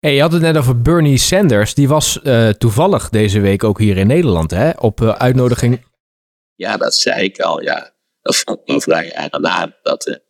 [0.00, 1.74] Hey, je had het net over Bernie Sanders.
[1.74, 4.70] Die was uh, toevallig deze week ook hier in Nederland, hè?
[4.70, 5.84] Op uh, uitnodiging.
[6.54, 7.92] Ja, dat zei ik al, ja.
[8.22, 10.22] Dat vond ik vrij eigenaardig dat de,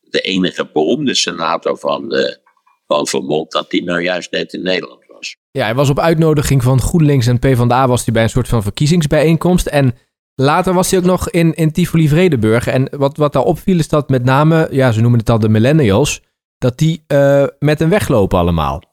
[0.00, 2.38] de enige beroemde senator van, de,
[2.86, 5.36] van Vermont, dat die nou juist net in Nederland was.
[5.50, 8.62] Ja, hij was op uitnodiging van GroenLinks en PvdA was hij bij een soort van
[8.62, 9.66] verkiezingsbijeenkomst.
[9.66, 9.96] En
[10.34, 12.66] later was hij ook nog in, in Tivoli-Vredenburg.
[12.66, 15.48] En wat, wat daar opviel is dat met name, ja, ze noemen het al de
[15.48, 16.20] millennials,
[16.58, 18.92] dat die uh, met hem weglopen allemaal.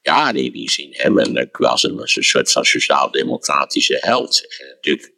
[0.00, 4.58] Ja, die, die zien hem en als een, een soort van sociaal-democratische held.
[4.58, 5.12] En natuurlijk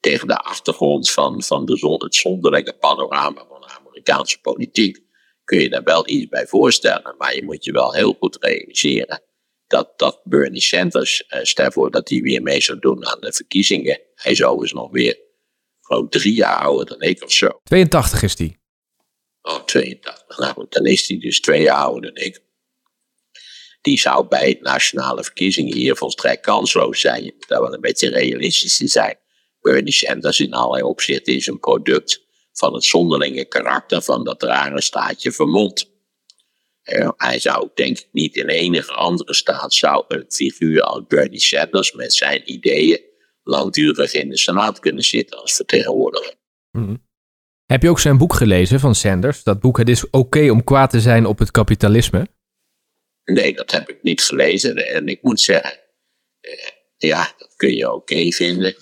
[0.00, 5.00] tegen de achtergrond van, van de, het zonderlinge panorama van de Amerikaanse politiek
[5.44, 7.14] kun je daar wel iets bij voorstellen.
[7.18, 9.22] Maar je moet je wel heel goed realiseren
[9.72, 13.32] dat, dat Bernie Sanders, eh, stel voor dat hij weer mee zou doen aan de
[13.32, 14.00] verkiezingen.
[14.14, 15.18] Hij is overigens nog weer
[15.80, 17.60] gewoon drie jaar ouder dan ik of zo.
[17.64, 18.56] 82 is hij.
[19.42, 20.38] Oh, 82.
[20.38, 22.40] Nou goed, dan is hij dus twee jaar ouder dan ik.
[23.80, 27.24] Die zou bij nationale verkiezingen hier volstrekt kansloos zijn.
[27.24, 29.18] Je moet daar wel een beetje realistisch in zijn.
[29.60, 34.80] Bernie Sanders in allerlei opzichten is een product van het zonderlinge karakter van dat rare
[34.80, 35.91] staatje Vermont.
[37.16, 41.92] Hij zou, denk ik, niet in enige andere staat zou een figuur als Bernie Sanders
[41.92, 43.00] met zijn ideeën
[43.42, 46.34] langdurig in de Senaat kunnen zitten als vertegenwoordiger.
[46.70, 46.96] Mhm.
[47.66, 49.42] Heb je ook zijn boek gelezen van Sanders?
[49.42, 52.26] Dat boek Het is oké om kwaad te zijn op het kapitalisme?
[53.24, 54.76] Nee, dat heb ik niet gelezen.
[54.76, 55.78] En ik moet zeggen,
[56.40, 58.74] eh, ja, dat kun je oké vinden.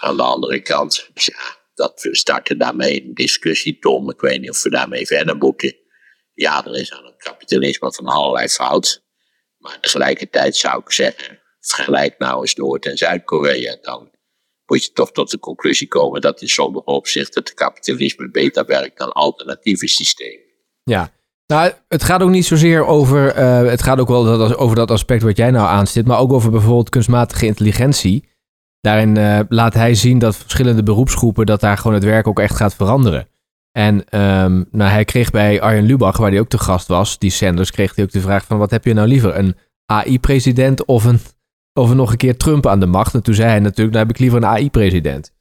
[0.00, 4.10] Aan de andere kant, ja, dat we starten daarmee een discussie, Tom.
[4.10, 5.76] Ik weet niet of we daarmee verder moeten.
[6.40, 9.02] Ja, er is aan het kapitalisme van allerlei fout.
[9.58, 13.78] Maar tegelijkertijd zou ik zeggen, vergelijk nou eens Noord- en Zuid-Korea.
[13.82, 14.10] Dan
[14.66, 18.98] moet je toch tot de conclusie komen dat in sommige opzichten het kapitalisme beter werkt
[18.98, 20.44] dan alternatieve systemen.
[20.82, 21.12] Ja,
[21.46, 23.38] nou, het gaat ook niet zozeer over.
[23.38, 26.32] Uh, het gaat ook wel dat, over dat aspect wat jij nou aanstipt, maar ook
[26.32, 28.28] over bijvoorbeeld kunstmatige intelligentie.
[28.80, 32.56] Daarin uh, laat hij zien dat verschillende beroepsgroepen, dat daar gewoon het werk ook echt
[32.56, 33.28] gaat veranderen.
[33.72, 37.30] En ehm, nou, hij kreeg bij Arjen Lubach, waar hij ook te gast was, die
[37.30, 39.56] Sanders, kreeg hij ook de vraag van wat heb je nou liever, een
[39.86, 41.20] AI-president of een,
[41.72, 43.14] of een nog een keer Trump aan de macht?
[43.14, 45.32] En toen zei hij natuurlijk, nou heb ik liever een AI-president.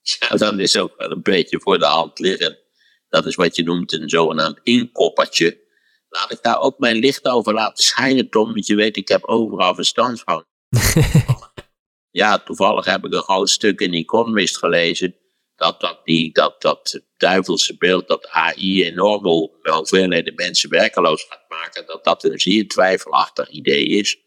[0.00, 2.58] Ja, dat is ook wel een beetje voor de hand liggen.
[3.08, 5.62] Dat is wat je noemt een zogenaamd inkoppertje.
[6.08, 9.24] Laat ik daar ook mijn licht over laten schijnen, Tom, want je weet, ik heb
[9.24, 10.44] overal verstand van.
[12.10, 15.16] ja, toevallig heb ik een groot stuk in Economist gelezen.
[15.56, 21.86] Dat dat, die, dat, dat duivelse beeld dat AI enorm hoeveelheden mensen werkeloos gaat maken,
[21.86, 24.18] dat dat een zeer twijfelachtig idee is.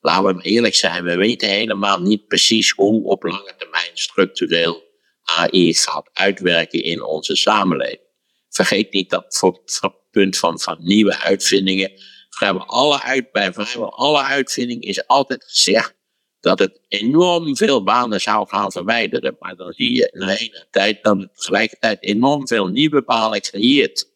[0.00, 4.82] Laten we eerlijk zijn, we weten helemaal niet precies hoe op lange termijn structureel
[5.22, 8.08] AI gaat uitwerken in onze samenleving.
[8.48, 11.92] Vergeet niet dat voor het punt van, van nieuwe uitvindingen,
[12.30, 15.94] vrijwel alle uit, bij vrijwel alle uitvindingen is altijd gezegd
[16.40, 19.36] dat het enorm veel banen zou gaan verwijderen.
[19.38, 24.08] Maar dan zie je in een tijd dat het tegelijkertijd enorm veel nieuwe banen creëert.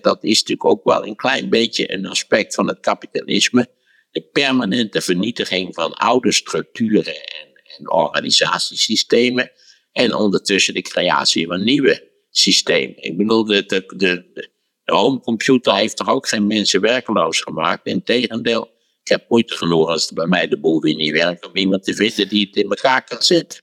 [0.00, 3.68] dat is natuurlijk ook wel een klein beetje een aspect van het kapitalisme.
[4.10, 9.50] De permanente vernietiging van oude structuren en, en organisatiesystemen.
[9.92, 13.02] En ondertussen de creatie van nieuwe systemen.
[13.02, 14.50] Ik bedoel, de, de, de,
[14.84, 17.86] de homecomputer heeft toch ook geen mensen werkeloos gemaakt.
[17.86, 18.70] Integendeel,
[19.02, 21.84] ik heb moeite genoeg als het bij mij de boel weer niet werkt om iemand
[21.84, 23.60] te vinden die het in elkaar kan zetten.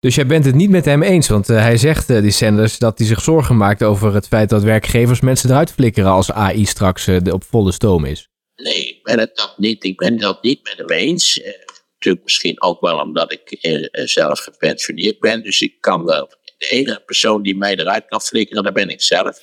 [0.00, 2.78] Dus jij bent het niet met hem eens, want uh, hij zegt, uh, die Sanders,
[2.78, 6.64] dat hij zich zorgen maakt over het feit dat werkgevers mensen eruit flikkeren als AI
[6.64, 8.28] straks uh, op volle stoom is.
[8.54, 9.84] Nee, ik ben het dat niet.
[9.84, 11.40] Ik ben dat niet met hem eens.
[11.92, 13.58] natuurlijk misschien ook wel omdat ik
[13.92, 16.28] zelf gepensioneerd ben, dus ik kan wel.
[16.58, 19.40] De enige persoon die mij eruit kan flikkeren, dat ben ik zelf.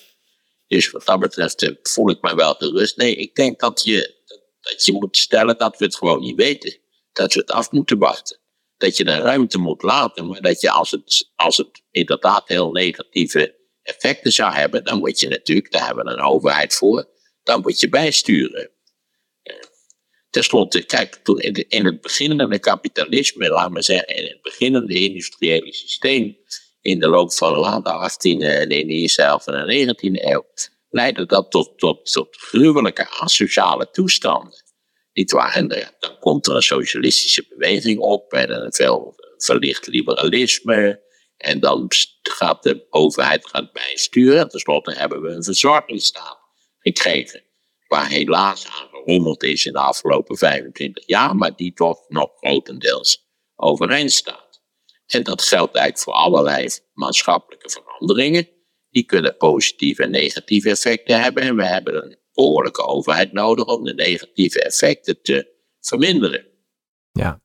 [0.67, 2.97] Dus wat dat betreft voel ik mij wel gerust.
[2.97, 4.18] Nee, ik denk dat je
[4.61, 6.77] dat je moet stellen dat we het gewoon niet weten.
[7.11, 8.39] Dat we het af moeten wachten.
[8.77, 12.71] Dat je de ruimte moet laten, maar dat je als het, als het inderdaad heel
[12.71, 17.09] negatieve effecten zou hebben, dan moet je natuurlijk, daar hebben we een overheid voor,
[17.43, 18.71] dan moet je bijsturen.
[20.29, 21.19] Ten slotte, kijk,
[21.67, 26.37] in het beginnende kapitalisme, laten we zeggen, in het beginnende industriële systeem,
[26.81, 30.45] in de loop van de late 18e en in de 19e eeuw,
[30.89, 34.63] leidde dat tot, tot, tot gruwelijke asociale toestanden.
[35.13, 35.55] Niet waar?
[35.55, 41.07] En dan komt er een socialistische beweging op en een veel verlicht liberalisme.
[41.37, 41.85] En dan
[42.21, 44.49] gaat de overheid gaat bijsturen.
[44.49, 46.39] Ten slotte hebben we een verzorgingsstaat
[46.79, 47.43] gekregen.
[47.87, 53.27] Waar helaas aan gerommeld is in de afgelopen 25 jaar, maar die toch nog grotendeels
[53.55, 54.61] overeind staat.
[55.05, 58.58] En dat geldt eigenlijk voor allerlei maatschappelijke veranderingen
[58.91, 61.43] die kunnen positieve en negatieve effecten hebben.
[61.43, 65.47] En we hebben een behoorlijke overheid nodig om de negatieve effecten te
[65.79, 66.45] verminderen.
[67.11, 67.41] Ja.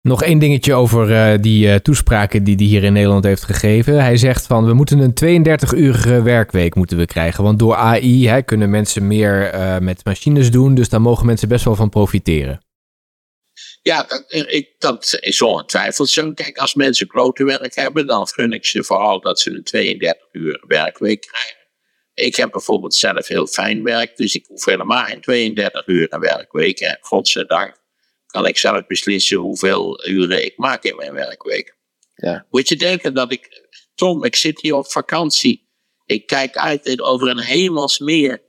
[0.00, 4.02] Nog één dingetje over uh, die uh, toespraken die hij hier in Nederland heeft gegeven.
[4.02, 7.44] Hij zegt van we moeten een 32-urige werkweek moeten we krijgen.
[7.44, 10.74] Want door AI hè, kunnen mensen meer uh, met machines doen.
[10.74, 12.65] Dus daar mogen mensen best wel van profiteren.
[13.82, 16.32] Ja, dat, ik, dat is ongetwijfeld zo.
[16.32, 20.28] Kijk, als mensen klote werk hebben, dan gun ik ze vooral dat ze een 32
[20.32, 21.64] uur werkweek krijgen.
[22.14, 26.20] Ik heb bijvoorbeeld zelf heel fijn werk, dus ik hoef helemaal geen 32 uur een
[26.20, 26.80] werkweek.
[26.80, 27.76] En godzijdank
[28.26, 31.76] kan ik zelf beslissen hoeveel uren ik maak in mijn werkweek.
[32.14, 32.46] Ja.
[32.50, 35.68] Moet je denken dat ik, Tom, ik zit hier op vakantie.
[36.06, 38.42] Ik kijk uit over een hemelsmeer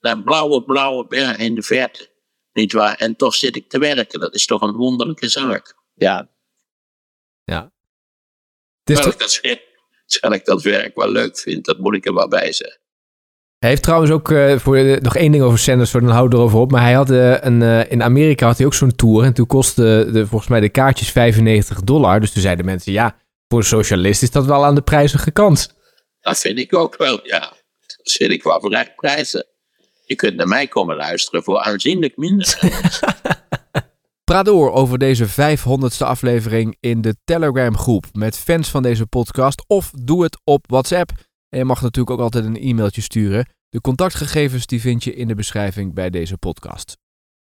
[0.00, 2.11] naar blauwe, blauwe bergen in de verte.
[2.52, 2.94] Niet waar?
[2.94, 4.20] En toch zit ik te werken.
[4.20, 5.74] Dat is toch een wonderlijke zaak.
[5.94, 6.28] Ja.
[7.44, 7.72] Ja.
[8.82, 9.40] Terwijl, ik dat,
[10.06, 12.80] terwijl ik dat werk wel leuk vind, dat moet ik er wel bij zeggen.
[13.58, 16.44] Hij heeft trouwens ook, uh, voor nog één ding over Sanders, voor dan houden we
[16.44, 16.70] erover op.
[16.70, 19.24] Maar hij had uh, een, uh, in Amerika had hij ook zo'n tour.
[19.24, 22.20] En toen kostte de, volgens mij de kaartjes 95 dollar.
[22.20, 23.16] Dus toen zeiden mensen, ja,
[23.48, 25.74] voor een socialist is dat wel aan de prijzige kant.
[26.20, 27.38] Dat vind ik ook wel, ja.
[27.86, 29.46] Dat vind ik wel voor prijzen.
[30.04, 32.58] Je kunt naar mij komen luisteren voor aanzienlijk minder.
[34.24, 39.64] Praat door over deze 500ste aflevering in de Telegram groep met fans van deze podcast.
[39.66, 41.10] Of doe het op WhatsApp.
[41.48, 43.46] En je mag natuurlijk ook altijd een e-mailtje sturen.
[43.68, 46.96] De contactgegevens die vind je in de beschrijving bij deze podcast.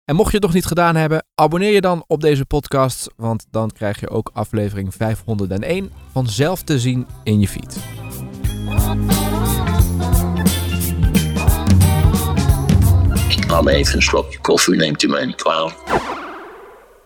[0.09, 3.45] En mocht je het nog niet gedaan hebben, abonneer je dan op deze podcast, want
[3.49, 7.77] dan krijg je ook aflevering 501 vanzelf te zien in je feed.
[13.49, 15.75] Nam even een slokje koffie, neemt u mij niet kwalijk.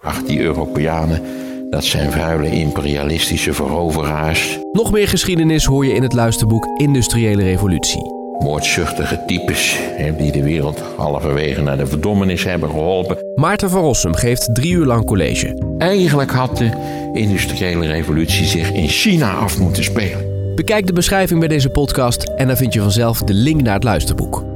[0.01, 1.21] Ach, die Europeanen,
[1.69, 4.59] dat zijn vuile imperialistische veroveraars.
[4.71, 8.11] Nog meer geschiedenis hoor je in het luisterboek Industriële Revolutie.
[8.39, 9.79] Moordzuchtige types
[10.17, 13.17] die de wereld halverwege naar de verdommenis hebben geholpen.
[13.35, 15.75] Maarten van Rossum geeft drie uur lang college.
[15.77, 16.71] Eigenlijk had de
[17.13, 20.31] industriële revolutie zich in China af moeten spelen.
[20.55, 23.83] Bekijk de beschrijving bij deze podcast en dan vind je vanzelf de link naar het
[23.83, 24.52] luisterboek.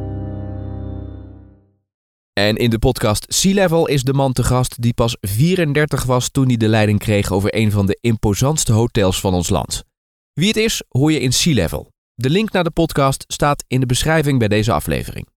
[2.37, 6.29] En in de podcast Sea Level is de man te gast die pas 34 was
[6.29, 9.83] toen hij de leiding kreeg over een van de imposantste hotels van ons land.
[10.33, 11.91] Wie het is, hoor je in Sea Level.
[12.13, 15.27] De link naar de podcast staat in de beschrijving bij deze aflevering.